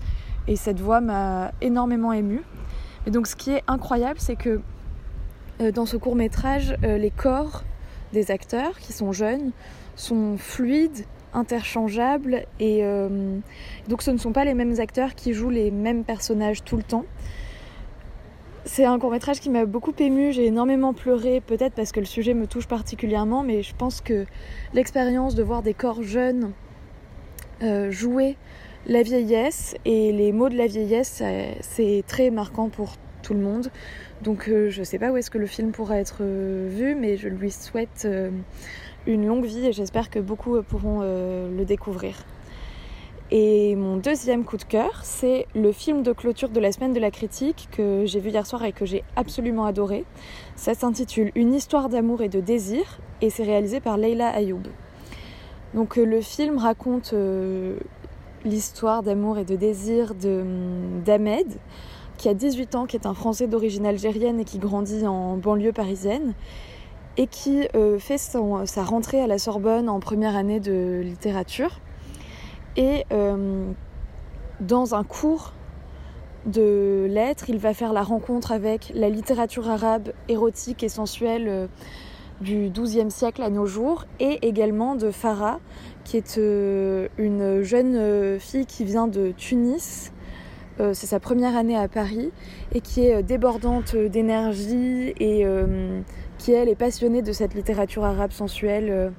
[0.49, 2.43] Et cette voix m'a énormément émue.
[3.07, 4.61] Et donc ce qui est incroyable, c'est que
[5.61, 7.63] euh, dans ce court métrage, les corps
[8.13, 9.53] des acteurs qui sont jeunes
[9.95, 13.39] sont fluides, interchangeables et euh,
[13.89, 16.83] donc ce ne sont pas les mêmes acteurs qui jouent les mêmes personnages tout le
[16.83, 17.05] temps.
[18.73, 22.07] C'est un court métrage qui m'a beaucoup ému, j'ai énormément pleuré, peut-être parce que le
[22.07, 24.27] sujet me touche particulièrement, mais je pense que
[24.75, 26.53] l'expérience de voir des corps jeunes
[27.65, 28.37] euh, jouer
[28.87, 31.21] la vieillesse et les mots de la vieillesse,
[31.63, 33.73] c'est très marquant pour tout le monde.
[34.23, 37.17] Donc euh, je sais pas où est-ce que le film pourra être euh, vu, mais
[37.17, 38.31] je lui souhaite euh,
[39.09, 42.25] une longue vie et j'espère que beaucoup pourront le découvrir.
[43.33, 46.99] Et mon deuxième coup de cœur, c'est le film de clôture de la semaine de
[46.99, 50.05] la critique que j'ai vu hier soir et que j'ai absolument adoré.
[50.57, 54.63] Ça s'intitule Une histoire d'amour et de désir et c'est réalisé par Leila Ayoub.
[55.75, 57.79] Donc euh, le film raconte euh,
[58.45, 60.45] l'histoire d'amour et de désir de,
[61.05, 61.47] d'Ahmed,
[62.19, 65.73] qui a 18 ans, qui est un Français d'origine algérienne et qui grandit en banlieue
[65.73, 66.35] parisienne,
[67.17, 71.81] et qui euh, fait sa rentrée à la Sorbonne en première année de littérature.
[72.77, 73.73] Et euh,
[74.61, 75.53] dans un cours
[76.47, 81.67] de lettres, il va faire la rencontre avec la littérature arabe érotique et sensuelle euh,
[82.41, 85.61] du XIIe siècle à nos jours, et également de Farah,
[86.05, 90.13] qui est euh, une jeune fille qui vient de Tunis.
[90.95, 92.31] C'est sa première année à Paris
[92.73, 95.45] et qui est débordante d'énergie et
[96.39, 99.13] qui elle est passionnée de cette littérature arabe sensuelle.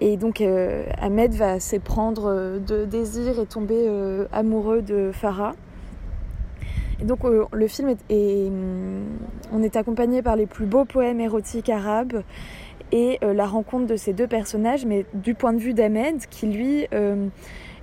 [0.00, 5.54] Et donc euh, Ahmed va s'éprendre euh, de désir et tomber euh, amoureux de Farah.
[7.00, 9.04] Et donc le film est, est, hum,
[9.52, 12.22] on est accompagné par les plus beaux poèmes érotiques arabes
[12.90, 16.88] et la rencontre de ces deux personnages, mais du point de vue d'Ahmed, qui lui,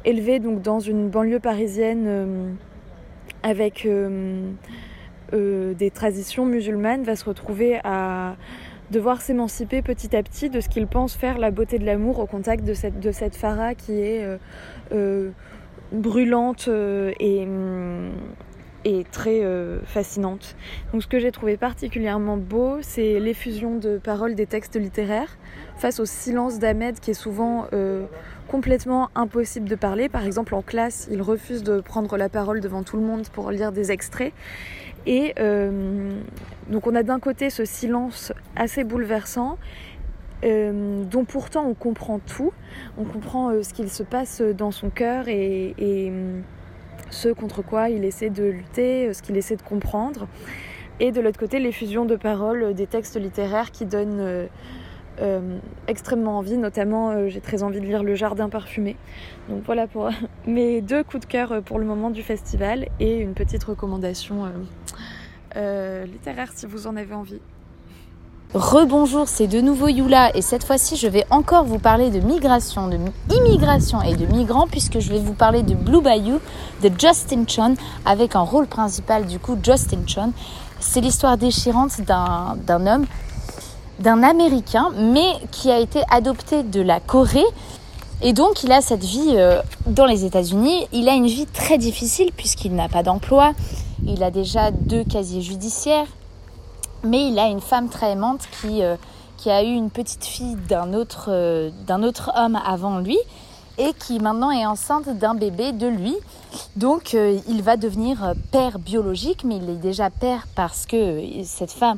[0.04, 2.58] élevé donc dans une banlieue parisienne
[3.42, 3.88] avec
[5.32, 8.36] des traditions musulmanes, va se retrouver à
[8.92, 12.26] devoir s'émanciper petit à petit de ce qu'il pense faire la beauté de l'amour au
[12.26, 14.38] contact de cette, de cette Farah qui est euh,
[14.92, 15.30] euh,
[15.92, 18.12] brûlante euh, et, hum,
[18.84, 19.42] et très
[19.86, 20.56] fascinante.
[20.94, 25.40] Donc ce que j'ai trouvé particulièrement beau, c'est l'effusion de paroles des textes littéraires
[25.78, 27.66] face au silence d'Ahmed qui est souvent
[28.48, 30.08] complètement impossible de parler.
[30.08, 33.50] Par exemple en classe, il refuse de prendre la parole devant tout le monde pour
[33.50, 34.34] lire des extraits.
[35.06, 36.20] Et euh,
[36.70, 39.58] donc on a d'un côté ce silence assez bouleversant
[40.44, 42.52] euh, dont pourtant on comprend tout.
[42.98, 46.12] On comprend euh, ce qu'il se passe dans son cœur et,
[47.12, 50.28] ce contre quoi il essaie de lutter, ce qu'il essaie de comprendre.
[51.00, 54.48] Et de l'autre côté, l'effusion de paroles des textes littéraires qui donnent
[55.88, 56.58] extrêmement envie.
[56.58, 58.98] Notamment, j'ai très envie de lire Le Jardin parfumé.
[59.50, 60.10] Donc voilà pour
[60.48, 64.46] mes deux coups de cœur pour le moment du festival et une petite recommandation
[65.56, 67.40] euh, littéraire si vous en avez envie.
[68.54, 72.88] Rebonjour, c'est de nouveau Yula et cette fois-ci je vais encore vous parler de migration,
[72.88, 76.40] de mi- immigration et de migrants puisque je vais vous parler de Blue Bayou
[76.82, 80.32] de Justin Chon avec un rôle principal du coup Justin Chon.
[80.80, 83.06] C'est l'histoire déchirante d'un d'un homme,
[84.00, 87.44] d'un Américain mais qui a été adopté de la Corée
[88.22, 90.88] et donc il a cette vie euh, dans les États-Unis.
[90.94, 93.52] Il a une vie très difficile puisqu'il n'a pas d'emploi,
[94.04, 96.08] il a déjà deux casiers judiciaires
[97.04, 98.96] Mais il a une femme très aimante qui, euh,
[99.38, 101.70] qui a eu une petite fille d'un autre, euh,
[102.04, 103.18] autre homme avant lui
[103.78, 106.16] et qui maintenant est enceinte d'un bébé de lui.
[106.76, 111.72] Donc euh, il va devenir père biologique, mais il est déjà père parce que cette
[111.72, 111.98] femme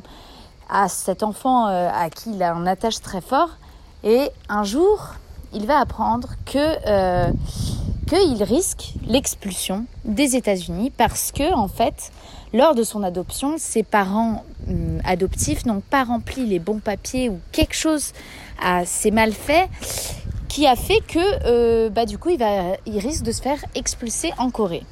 [0.68, 3.50] a cet enfant à qui il a un attache très fort.
[4.04, 5.14] Et un jour,
[5.54, 7.30] il va apprendre que
[8.08, 12.10] qu'il risque l'expulsion des États-Unis parce que en fait,
[12.52, 17.38] lors de son adoption, ses parents hum, adoptifs n'ont pas rempli les bons papiers ou
[17.52, 18.12] quelque chose
[18.84, 19.68] s'est mal fait
[20.48, 23.58] qui a fait que euh, bah, du coup il, va, il risque de se faire
[23.74, 24.82] expulser en Corée.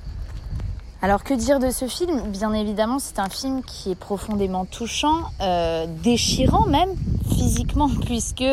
[1.03, 2.21] Alors que dire de ce film?
[2.29, 6.91] Bien évidemment c'est un film qui est profondément touchant, euh, déchirant même
[7.31, 8.45] physiquement puisque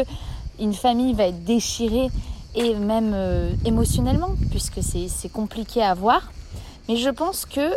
[0.60, 2.10] une famille va être déchirée
[2.56, 6.32] et même euh, émotionnellement puisque c'est compliqué à voir.
[6.88, 7.72] Mais je pense que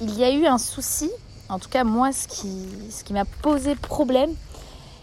[0.00, 1.10] il y a eu un souci,
[1.48, 4.30] en tout cas moi ce qui, ce qui m'a posé problème,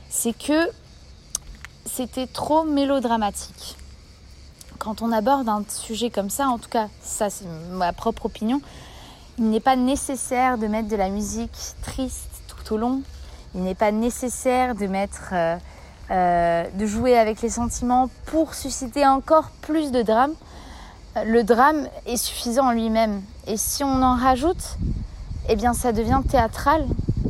[0.09, 0.69] c'est que
[1.85, 3.75] c'était trop mélodramatique.
[4.77, 8.61] Quand on aborde un sujet comme ça, en tout cas ça c'est ma propre opinion,
[9.37, 13.01] il n'est pas nécessaire de mettre de la musique triste tout au long.
[13.53, 15.57] Il n'est pas nécessaire de mettre, euh,
[16.11, 20.33] euh, de jouer avec les sentiments pour susciter encore plus de drame.
[21.25, 23.21] Le drame est suffisant en lui-même.
[23.47, 24.77] Et si on en rajoute,
[25.49, 26.85] eh bien ça devient théâtral.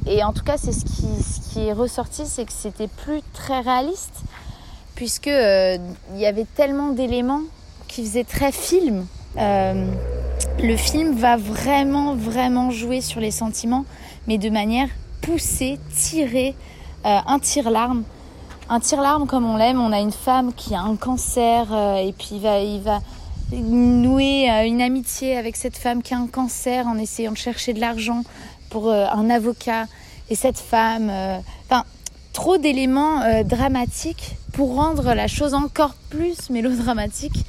[0.07, 4.23] Et en tout cas, c'est ce qui, est ressorti, c'est que c'était plus très réaliste,
[4.93, 5.77] puisque euh,
[6.15, 7.43] y avait tellement d'éléments
[7.87, 9.07] qui faisaient très film.
[9.37, 9.91] Euh,
[10.59, 13.85] le film va vraiment, vraiment jouer sur les sentiments,
[14.27, 14.89] mais de manière
[15.21, 16.55] poussée, tirée,
[17.05, 18.03] euh, un tire-larme.
[18.67, 22.29] Un tire-larme comme on l'aime, on a une femme qui a un cancer et puis
[22.33, 22.99] il va, va,
[23.51, 27.73] nouer euh, une amitié avec cette femme qui a un cancer en essayant de chercher
[27.73, 28.23] de l'argent
[28.69, 29.85] pour euh, un avocat
[30.29, 31.09] et cette femme.
[31.09, 31.83] Euh, enfin,
[32.33, 37.45] trop d'éléments dramatiques pour rendre la chose encore plus mélodramatique.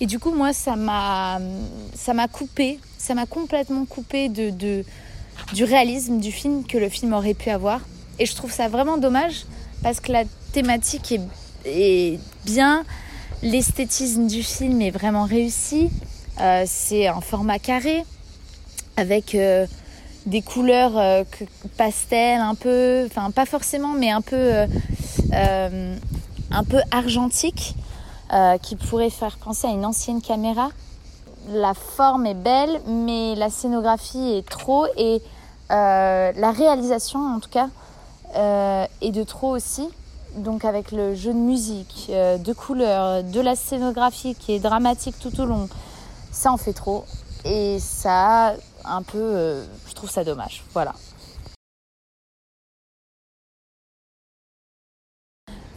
[0.00, 1.38] Et du coup, moi, ça m'a,
[1.94, 4.84] ça m'a coupé, ça m'a complètement coupé de,
[5.52, 7.80] du réalisme du film que le film aurait pu avoir.
[8.18, 9.44] Et je trouve ça vraiment dommage
[9.84, 11.14] parce que la thématique
[11.64, 12.84] est, bien,
[13.42, 15.90] L'esthétisme du film est vraiment réussi.
[16.40, 18.04] Euh, c'est un format carré
[18.96, 19.64] avec euh,
[20.26, 21.22] des couleurs euh,
[21.76, 24.66] pastel un peu, enfin pas forcément, mais un peu,
[25.32, 27.76] un peu argentique
[28.62, 30.70] qui pourrait faire penser à une ancienne caméra.
[31.50, 35.22] La forme est belle, mais la scénographie est trop et
[35.70, 37.68] la réalisation en tout cas
[39.00, 39.88] est de trop aussi
[40.36, 45.16] donc avec le jeu de musique, euh, de couleurs, de la scénographie qui est dramatique
[45.20, 45.68] tout au long,
[46.30, 47.04] ça en fait trop.
[47.44, 50.64] Et ça, un peu, euh, je trouve ça dommage.
[50.72, 50.94] Voilà.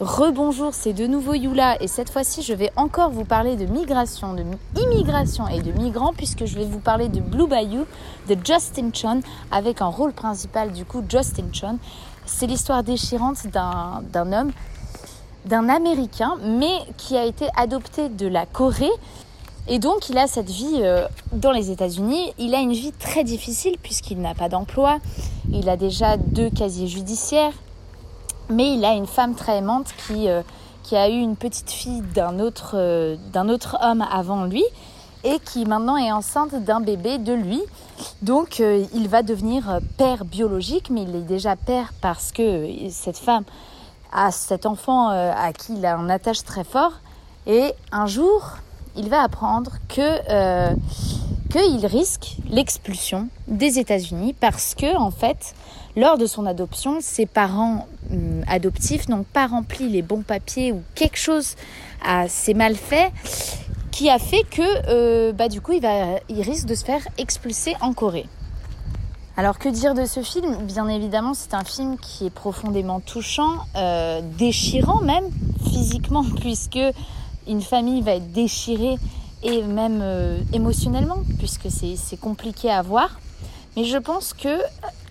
[0.02, 4.34] Rebonjour, c'est de nouveau Yula et cette fois-ci je vais encore vous parler de migration,
[4.34, 4.42] de
[4.76, 7.86] immigration et de migrants puisque je vais vous parler de Blue Bayou
[8.28, 9.20] de Justin Chon
[9.52, 11.78] avec un rôle principal du coup Justin Chon
[12.26, 14.52] c'est l'histoire déchirante d'un homme,
[15.44, 18.90] d'un Américain, mais qui a été adopté de la Corée.
[19.68, 22.32] Et donc il a cette vie euh, dans les États-Unis.
[22.38, 24.98] Il a une vie très difficile puisqu'il n'a pas d'emploi.
[25.52, 27.52] Il a déjà deux casiers judiciaires.
[28.50, 30.42] Mais il a une femme très aimante qui, euh,
[30.82, 34.64] qui a eu une petite fille d'un autre, euh, d'un autre homme avant lui
[35.24, 37.62] et qui maintenant est enceinte d'un bébé de lui.
[38.22, 42.68] Donc euh, il va devenir euh, père biologique, mais il est déjà père parce que
[42.90, 43.44] cette femme
[44.12, 46.92] a cet enfant euh, à qui il a un attache très fort.
[47.46, 48.58] Et un jour,
[48.96, 50.72] il va apprendre que
[51.50, 55.54] qu'il risque l'expulsion des États-Unis parce que en fait,
[55.96, 60.82] lors de son adoption, ses parents hum, adoptifs n'ont pas rempli les bons papiers ou
[60.94, 61.56] quelque chose
[62.28, 63.12] s'est mal fait
[63.92, 67.06] qui a fait que euh, bah, du coup il, va, il risque de se faire
[67.18, 68.26] expulser en Corée.
[69.36, 70.56] Alors que dire de ce film?
[70.62, 75.30] Bien évidemment c'est un film qui est profondément touchant, euh, déchirant même
[75.64, 76.80] physiquement puisque
[77.46, 78.96] une famille va être déchirée
[79.42, 83.20] et même euh, émotionnellement puisque c'est compliqué à voir.
[83.76, 84.58] Mais je pense que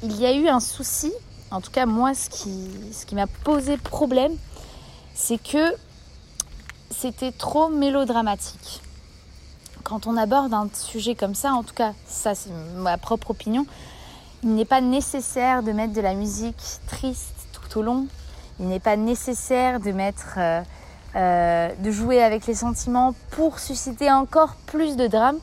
[0.04, 1.12] il y a eu un souci,
[1.52, 4.34] en tout cas moi ce qui, ce qui m'a posé problème,
[5.13, 5.76] c'est que
[7.02, 8.80] c'était trop mélodramatique.
[9.84, 13.66] Quand on aborde un sujet comme ça, en tout cas, ça c'est ma propre opinion,
[14.44, 18.06] il n'est pas nécessaire de mettre de la musique triste tout au long.
[18.60, 20.62] Il n'est pas nécessaire de mettre, euh,
[21.16, 25.40] euh, de jouer avec les sentiments pour susciter encore plus de drame.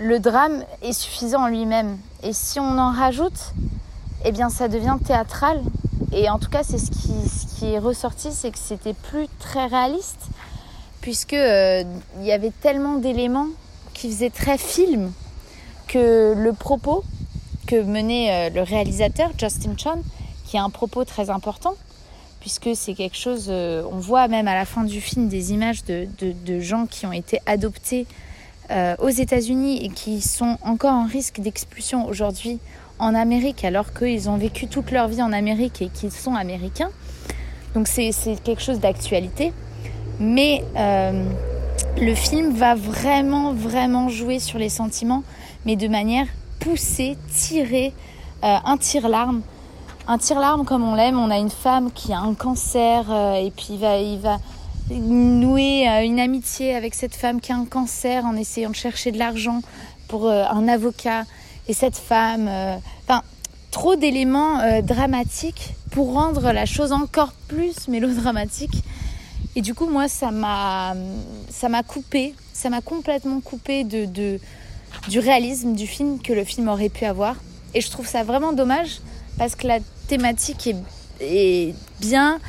[0.00, 1.98] Le drame est suffisant en lui-même.
[2.22, 3.52] Et si on en rajoute,
[4.24, 5.60] eh bien ça devient théâtral.
[6.12, 10.28] Et en tout cas, c'est ce qui est ressorti, c'est que c'était plus très réaliste,
[11.02, 11.84] puisque euh,
[12.22, 13.48] y avait tellement d'éléments
[13.92, 15.12] qui faisaient très film
[15.88, 17.04] que le propos
[17.66, 20.02] que menait euh, le réalisateur Justin Chon,
[20.46, 21.74] qui a un propos très important,
[22.40, 25.84] puisque c'est quelque chose, euh, on voit même à la fin du film des images
[25.84, 28.06] de, de- gens qui ont été adoptés
[29.00, 32.58] aux États-Unis et qui sont encore en risque d'expulsion aujourd'hui
[32.98, 36.88] en Amérique, alors qu'ils ont vécu toute leur vie en Amérique et qu'ils sont américains.
[37.74, 38.12] Donc c'est
[38.42, 39.52] quelque chose d'actualité.
[40.20, 41.24] Mais euh,
[42.00, 45.22] le film va vraiment, vraiment jouer sur les sentiments,
[45.66, 46.26] mais de manière
[46.60, 47.92] poussée, tirée,
[48.44, 49.42] euh, un tire-larme.
[50.06, 51.18] Un tire-larme comme on l'aime.
[51.18, 54.38] On a une femme qui a un cancer euh, et puis il va, il va
[54.90, 59.18] nouer une amitié avec cette femme qui a un cancer en essayant de chercher de
[59.18, 59.60] l'argent
[60.08, 61.22] pour un avocat.
[61.68, 62.50] Et cette femme,
[63.04, 63.22] enfin,
[63.70, 68.82] trop d'éléments dramatiques pour rendre la chose encore plus mélodramatique.
[69.54, 70.94] Et du coup, moi, ça m'a,
[71.50, 74.40] ça m'a coupé, ça m'a complètement coupé de, de,
[75.08, 77.36] du réalisme du film que le film aurait pu avoir.
[77.74, 79.00] Et je trouve ça vraiment dommage
[79.38, 80.76] parce que la thématique est,
[81.20, 82.40] est bien,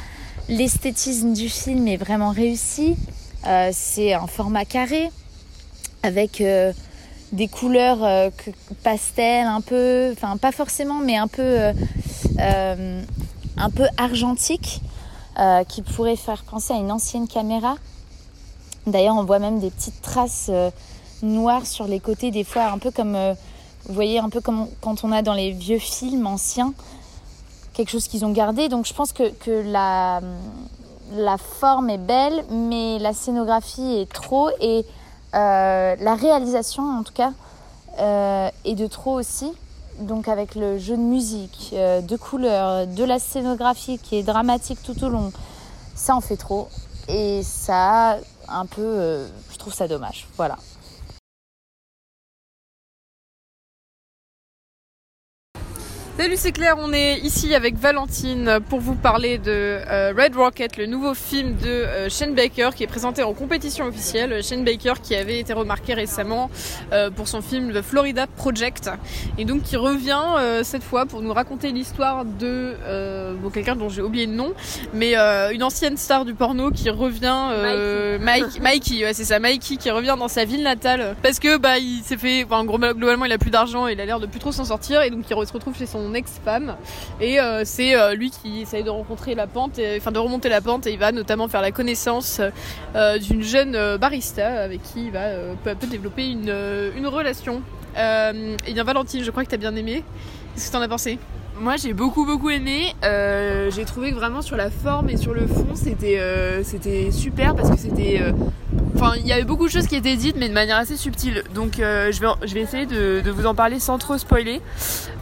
[0.50, 2.96] l'esthétisme du film est vraiment réussi.
[3.46, 5.10] Euh, c'est un format carré
[6.02, 6.72] avec euh,
[7.32, 8.30] des couleurs euh,
[8.84, 11.42] pastel un peu, enfin pas forcément, mais un peu,
[12.40, 13.02] euh,
[13.58, 14.82] un peu argentique,
[15.40, 17.76] euh, qui pourrait faire penser à une ancienne caméra.
[18.86, 20.70] D'ailleurs, on voit même des petites traces euh,
[21.22, 23.34] noires sur les côtés, des fois un peu comme, euh,
[23.86, 26.74] vous voyez, un peu comme quand on a dans les vieux films anciens,
[27.74, 28.70] quelque chose qu'ils ont gardé.
[28.70, 30.22] Donc je pense que, que la,
[31.14, 34.86] la forme est belle, mais la scénographie est trop et
[35.34, 37.32] la réalisation, en tout cas,
[37.98, 39.52] est de trop aussi.
[40.00, 44.80] Donc avec le jeu de musique, euh, de couleurs, de la scénographie qui est dramatique
[44.84, 45.32] tout au long,
[45.96, 46.68] ça en fait trop.
[47.08, 50.28] Et ça, un peu, euh, je trouve ça dommage.
[50.36, 50.58] Voilà.
[56.16, 56.76] Salut, c'est Claire.
[56.78, 61.56] On est ici avec Valentine pour vous parler de euh, Red Rocket, le nouveau film
[61.56, 64.44] de euh, Shane Baker qui est présenté en compétition officielle.
[64.44, 66.52] Shane Baker qui avait été remarqué récemment
[66.92, 68.92] euh, pour son film The Florida Project
[69.40, 72.76] et donc qui revient euh, cette fois pour nous raconter l'histoire de
[73.42, 74.54] bon, quelqu'un dont j'ai oublié le nom,
[74.94, 79.90] mais une ancienne star du porno qui revient, Mike, Mikey, ouais, c'est ça, Mikey qui
[79.90, 83.32] revient dans sa ville natale parce que bah il s'est fait, enfin gros, globalement il
[83.32, 85.54] a plus d'argent, il a l'air de plus trop s'en sortir et donc il se
[85.54, 86.76] retrouve chez son ex-femme
[87.22, 90.62] et euh, c'est euh, lui qui essaye de rencontrer la pente, enfin de remonter la
[90.62, 92.42] pente et il va notamment faire la connaissance
[92.96, 95.30] euh, d'une jeune barista avec qui il va
[95.64, 96.54] peu à peu développer une,
[96.96, 97.62] une relation.
[97.96, 100.04] Et bien Valentine, je crois que t'as bien aimé.
[100.54, 101.20] Qu'est-ce que t'en as pensé?
[101.60, 102.94] Moi j'ai beaucoup beaucoup aimé.
[103.04, 107.78] J'ai trouvé que vraiment sur la forme et sur le fond c'était super parce que
[107.78, 108.22] c'était.
[108.96, 111.44] Enfin il y avait beaucoup de choses qui étaient dites mais de manière assez subtile.
[111.54, 114.62] Donc euh, je, vais, je vais essayer de, de vous en parler sans trop spoiler.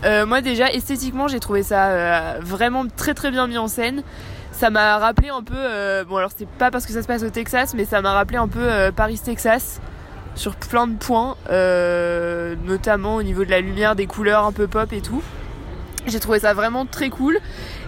[0.03, 4.03] Euh, moi déjà esthétiquement j'ai trouvé ça euh, vraiment très très bien mis en scène.
[4.51, 7.23] Ça m'a rappelé un peu, euh, bon alors c'est pas parce que ça se passe
[7.23, 9.79] au Texas, mais ça m'a rappelé un peu euh, Paris-Texas
[10.35, 14.67] sur plein de points, euh, notamment au niveau de la lumière, des couleurs un peu
[14.67, 15.23] pop et tout.
[16.05, 17.39] J'ai trouvé ça vraiment très cool.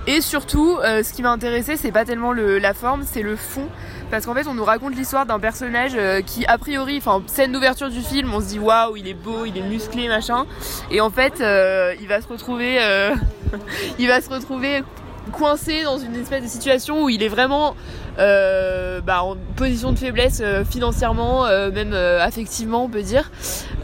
[0.07, 3.35] Et surtout, euh, ce qui m'a intéressé, c'est pas tellement le, la forme, c'est le
[3.35, 3.67] fond.
[4.13, 7.51] Parce qu'en fait, on nous raconte l'histoire d'un personnage euh, qui, a priori, enfin, scène
[7.51, 10.45] d'ouverture du film, on se dit waouh, il est beau, il est musclé, machin.
[10.91, 13.15] Et en fait, euh, il va se retrouver, euh,
[13.97, 14.83] il va se retrouver
[15.31, 17.75] coincé dans une espèce de situation où il est vraiment
[18.17, 23.31] bah, en position de faiblesse financièrement, même affectivement, on peut dire,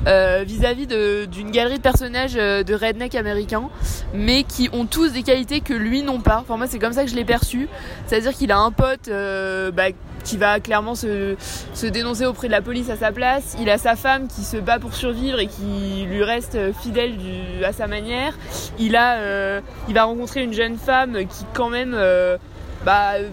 [0.06, 3.70] vis-à-vis d'une galerie de personnages de redneck américains,
[4.14, 6.40] mais qui ont tous des qualités que lui n'ont pas.
[6.42, 7.70] Enfin, moi, c'est comme ça que je l'ai perçu.
[8.06, 9.10] C'est-à-dire qu'il a un pote
[9.74, 9.92] bah,
[10.24, 11.36] qui va clairement se,
[11.74, 13.56] se dénoncer auprès de la police à sa place.
[13.60, 17.64] Il a sa femme qui se bat pour survivre et qui lui reste fidèle du-
[17.64, 18.34] à sa manière.
[18.80, 22.38] Il a, euh, il va rencontrer une jeune femme qui quand même, euh,
[22.86, 23.30] bah, euh,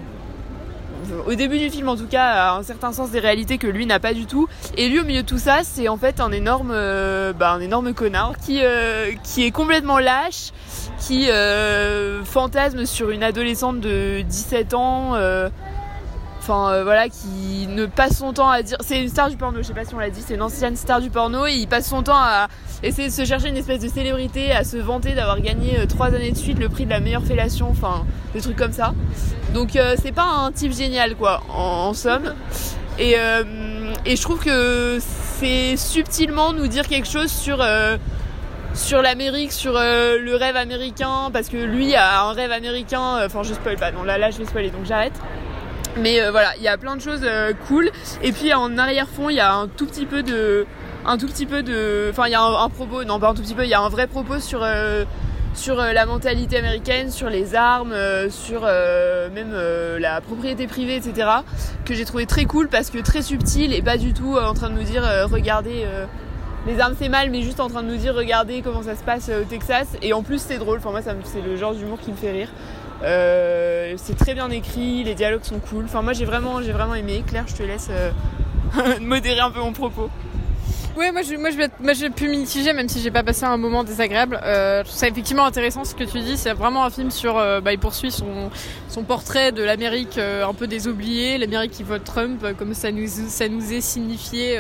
[1.27, 3.87] au début du film en tout cas, a un certain sens des réalités que lui
[3.87, 4.49] n'a pas du tout.
[4.77, 7.61] Et lui au milieu de tout ça, c'est en fait un énorme, euh, bah, un
[7.61, 10.51] énorme connard qui, euh, qui est complètement lâche,
[10.99, 15.13] qui euh, fantasme sur une adolescente de 17 ans.
[16.49, 18.79] Enfin euh, voilà, qui ne passe son temps à dire.
[18.81, 20.77] C'est une star du porno, je sais pas si on l'a dit, c'est une ancienne
[20.77, 22.47] star du porno et il passe son temps à
[22.85, 26.15] essayer de se chercher une espèce de célébrité, à se vanter d'avoir gagné euh, trois
[26.15, 28.95] années de suite le prix de la meilleure fellation, enfin des trucs comme ça.
[29.55, 32.33] Donc euh, c'est pas un type génial quoi, en, somme.
[33.01, 37.59] Et, je trouve que c'est subtilement nous dire quelque chose sur.
[38.73, 43.25] sur l'Amérique, sur le rêve américain, parce que lui a un rêve américain.
[43.27, 43.91] Enfin, je spoil pas.
[43.91, 45.15] Non, là, là, je vais spoiler, donc j'arrête.
[45.99, 47.27] Mais voilà, il y a plein de choses
[47.69, 47.91] cool.
[48.23, 50.67] Et puis en arrière-fond, il y a un tout petit peu de,
[51.07, 53.43] un tout petit peu de, enfin, il y a un, propos, non pas un tout
[53.43, 54.67] petit peu, il y a un vrai propos sur
[55.55, 57.95] sur la mentalité américaine, sur les armes,
[58.29, 59.57] sur même
[59.99, 61.29] la propriété privée, etc.
[61.87, 64.69] Que j'ai trouvé très cool parce que très subtil et pas du tout en train
[64.69, 65.87] de nous dire regardez
[66.67, 69.03] les armes c'est mal, mais juste en train de nous dire regardez comment ça se
[69.03, 69.87] passe au Texas.
[70.03, 70.79] Et en plus c'est drôle.
[70.79, 72.49] Enfin moi c'est le genre d'humour qui me fait rire.
[73.03, 75.85] C'est très bien écrit, les dialogues sont cool.
[75.85, 77.23] Enfin moi j'ai vraiment j'ai vraiment aimé.
[77.27, 77.91] Claire, je te laisse
[79.01, 80.11] modérer un peu mon propos.
[80.97, 83.45] Ouais, moi je, moi, je vais, moi, j'ai pu mitiger, même si j'ai pas passé
[83.45, 84.41] un moment désagréable.
[84.43, 86.39] Euh, je trouve ça effectivement intéressant ce que tu dis.
[86.39, 87.37] C'est vraiment un film sur.
[87.37, 88.51] Euh, bah, il poursuit son,
[88.89, 92.73] son portrait de l'Amérique euh, un peu des oubliés, l'Amérique qui vote Trump, euh, comme
[92.73, 94.59] ça nous, ça nous est signifié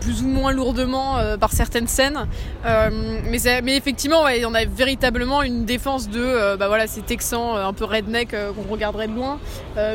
[0.00, 2.26] plus ou moins lourdement par certaines scènes.
[2.64, 7.72] mais, mais effectivement, ouais, on a véritablement une défense de bah, voilà, ces Texans un
[7.72, 9.38] peu redneck qu'on regarderait de loin.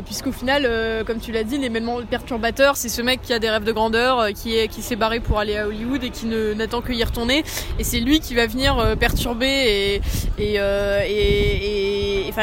[0.05, 0.67] Puisqu'au final,
[1.05, 4.27] comme tu l'as dit, l'élément perturbateur, c'est ce mec qui a des rêves de grandeur,
[4.33, 7.43] qui, est, qui s'est barré pour aller à Hollywood et qui n'attend que y retourner.
[7.79, 10.01] Et c'est lui qui va venir euh, perturber et,
[10.37, 11.01] et, euh,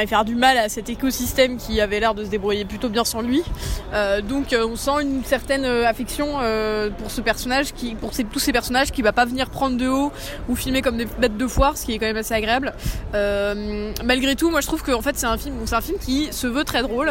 [0.07, 3.21] faire du mal à cet écosystème qui avait l'air de se débrouiller plutôt bien sans
[3.21, 3.43] lui.
[3.93, 6.39] Euh, donc on sent une certaine affection
[6.99, 7.21] pour ce
[7.75, 10.13] qui, pour tous ces personnages, qui va pas venir prendre de haut
[10.49, 12.73] ou filmer comme des bêtes de foire, ce qui est quand même assez agréable.
[14.05, 16.29] malgré tout, moi je trouve que en fait c'est un film, c'est un film qui
[16.33, 17.11] se veut très drôle,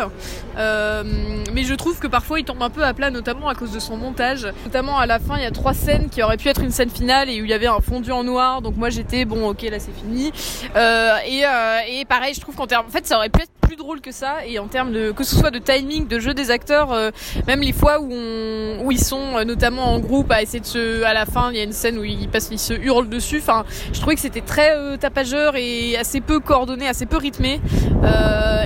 [0.55, 3.80] mais je trouve que parfois il tombe un peu à plat, notamment à cause de
[3.80, 4.47] son montage.
[4.65, 6.89] Notamment à la fin, il y a trois scènes qui auraient pu être une scène
[6.89, 8.61] finale et où il y avait un fondu en noir.
[8.61, 10.32] Donc moi j'étais bon, ok, là c'est fini.
[10.76, 13.51] Euh, et, euh, et pareil, je trouve qu'en termes, en fait, ça aurait pu être
[13.68, 14.45] plus drôle que ça.
[14.45, 17.11] Et en termes de que ce soit de timing, de jeu des acteurs, euh,
[17.45, 21.03] même les fois où on, où ils sont notamment en groupe à essayer de se,
[21.03, 23.39] à la fin, il y a une scène où ils passent, ils se hurlent dessus.
[23.39, 27.59] Enfin, je trouvais que c'était très tapageur et assez peu coordonné, assez peu rythmé.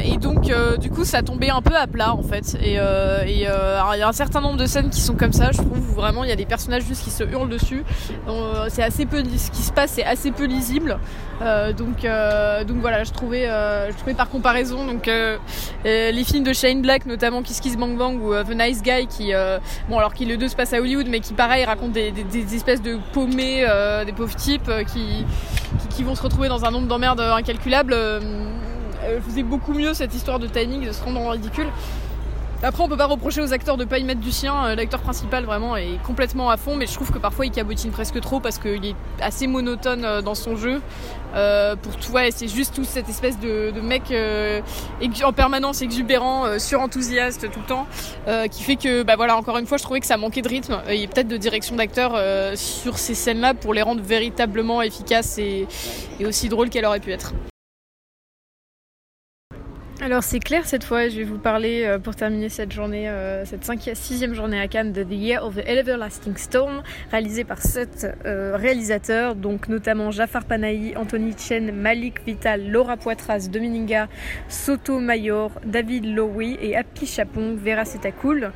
[0.05, 2.55] et donc du coup, ça tombait un peu à plat en fait.
[2.61, 5.51] Et il y a un certain nombre de scènes qui sont comme ça.
[5.51, 7.83] Je trouve vraiment il y a des personnages qui se hurlent dessus.
[8.27, 10.99] Euh, c'est assez peu ce qui se passe, c'est assez peu lisible.
[11.41, 15.09] Euh, donc, euh, donc voilà, je trouvais, je trouvais par comparaison donc
[15.85, 19.31] les films de Shane Black, notamment Kiss Kiss Bang Bang ou The Nice Guy, qui
[19.89, 22.13] bon alors qu'il le deux se passe à Hollywood, mais qui pareil raconte des,
[22.55, 23.65] espèces de paumés,
[24.05, 25.25] des pauvres types qui,
[25.89, 27.95] qui, vont se retrouver dans un nombre d'emmerdes incalculable.
[29.25, 31.67] faisait beaucoup mieux cette histoire de timing, de se rendre en ridicule.
[32.63, 34.65] Après, on peut pas reprocher aux acteurs de pas y mettre du sien.
[34.65, 37.89] Euh, l'acteur principal vraiment est complètement à fond, mais je trouve que parfois il cabotine
[37.89, 40.79] presque trop parce qu'il est assez monotone euh, dans son jeu.
[41.33, 44.13] Euh, pour tout, ouais, c'est juste toute cette espèce de, mec
[45.23, 47.87] en permanence exubérant, surenthousiaste tout le temps,
[48.51, 50.81] qui fait que, bah voilà, encore une fois, je trouvais que ça manquait de rythme
[50.87, 52.19] et peut-être de direction d'acteur
[52.57, 55.67] sur ces scènes-là pour les rendre véritablement efficaces et
[56.25, 57.33] aussi drôles qu'elles auraient pu être.
[60.03, 63.45] Alors c'est clair cette fois, je vais vous parler euh, pour terminer cette journée, euh,
[63.45, 66.81] cette cinquième, sixième journée à Cannes de The Year of the Everlasting Storm,
[67.11, 73.47] réalisée par sept euh, réalisateurs, donc notamment Jafar Panahi, Anthony Chen, Malik Vital, Laura Poitras,
[73.51, 74.07] Domininga,
[74.49, 78.51] Soto Mayor, David Lowy et Happy Chapon, Vera Setacool.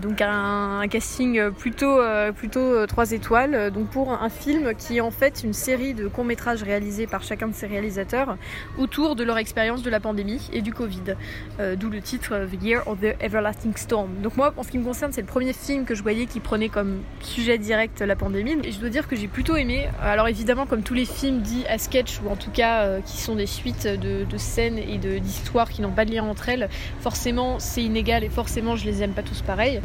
[0.00, 2.00] donc un, casting plutôt
[2.34, 3.70] plutôt trois étoiles.
[3.70, 7.22] Donc pour un film qui est en fait une série de courts métrages réalisés par
[7.22, 8.38] chacun de ces réalisateurs
[8.78, 11.16] autour de leur expérience de la pandémie Covid,
[11.58, 14.10] euh, d'où le titre euh, The Year of the Everlasting Storm.
[14.22, 16.40] Donc moi, en ce qui me concerne, c'est le premier film que je voyais qui
[16.40, 19.88] prenait comme sujet direct la pandémie, et je dois dire que j'ai plutôt aimé.
[20.02, 23.18] Alors évidemment, comme tous les films dits à sketch, ou en tout cas euh, qui
[23.18, 26.68] sont des suites de, scènes et d'histoires qui n'ont pas de lien entre elles,
[27.00, 29.78] forcément c'est inégal et forcément je les aime pas tous pareil.
[29.78, 29.84] Hum,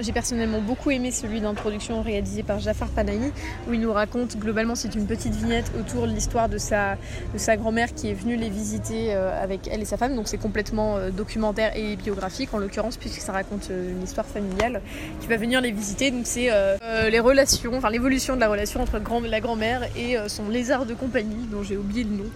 [0.00, 3.32] j'ai personnellement beaucoup aimé celui d'introduction réalisé par Jafar Panahi,
[3.68, 6.96] où il nous raconte globalement c'est une petite vignette autour de l'histoire de sa,
[7.32, 10.36] de sa grand-mère qui est venue les visiter avec elle et sa femme donc c'est
[10.36, 14.82] complètement euh, documentaire et biographique en l'occurrence puisque ça raconte euh, une histoire familiale
[15.20, 16.10] qui va venir les visiter.
[16.10, 16.76] Donc c'est euh,
[17.08, 18.98] les relations, enfin l'évolution de la relation entre
[19.28, 22.30] la grand-mère et son lézard de compagnie dont j'ai oublié le nom.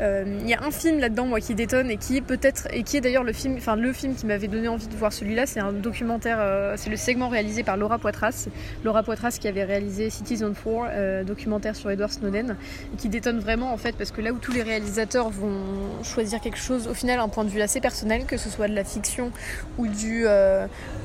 [0.00, 2.96] Il y a un film là-dedans moi qui détonne et qui est peut-être et qui
[2.96, 5.60] est d'ailleurs le film, enfin le film qui m'avait donné envie de voir celui-là, c'est
[5.60, 8.48] un documentaire, c'est le segment réalisé par Laura Poitras,
[8.84, 10.66] Laura Poitras qui avait réalisé Citizen 4,
[11.14, 12.56] euh, documentaire sur Edward Snowden,
[12.98, 16.58] qui détonne vraiment en fait parce que là où tous les réalisateurs vont choisir quelque
[16.58, 19.30] chose, au final un point de vue assez personnel, que ce soit de la fiction
[19.78, 20.26] ou, du,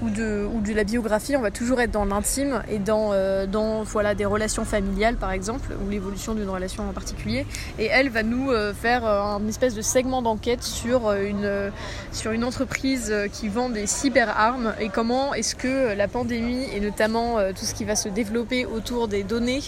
[0.01, 1.35] ou, de, ou de la biographie.
[1.35, 3.13] On va toujours être dans l'intime et dans,
[3.47, 7.45] dans voilà, des relations familiales par exemple, ou l'évolution d'une relation en particulier.
[7.77, 11.71] Et elle va nous faire un espèce de segment d'enquête sur une,
[12.11, 17.37] sur une entreprise qui vend des cyberarmes et comment est-ce que la pandémie et notamment
[17.53, 19.61] tout ce qui va se développer autour des données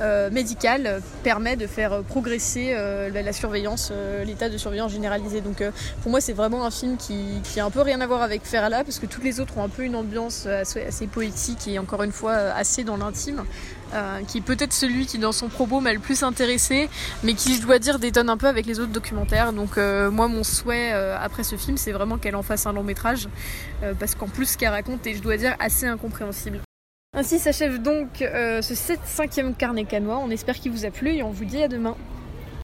[0.00, 5.40] euh, médicales permet de faire progresser euh, la, surveillance, euh, l'état de surveillance généralisé.
[5.40, 5.62] Donc
[6.02, 8.44] pour moi c'est vraiment un film qui, qui a un peu rien à voir avec
[8.44, 12.02] Ferrala parce que toutes les autres ont un peu une ambiance assez, poétique et encore
[12.02, 13.44] une fois assez dans l'intime.
[14.26, 16.88] qui est peut-être celui qui dans son propos m'a le plus intéressé,
[17.22, 19.52] mais qui je dois dire détonne un peu avec les autres documentaires.
[19.52, 23.28] Donc moi mon souhait après ce film c'est vraiment qu'elle en fasse un long métrage,
[23.98, 26.60] parce qu'en plus ce qu'elle raconte est je dois dire assez incompréhensible.
[27.14, 30.18] Ainsi s'achève donc euh, ce 5 e carnet canois.
[30.18, 31.96] On espère qu'il vous a plu et on vous dit à demain.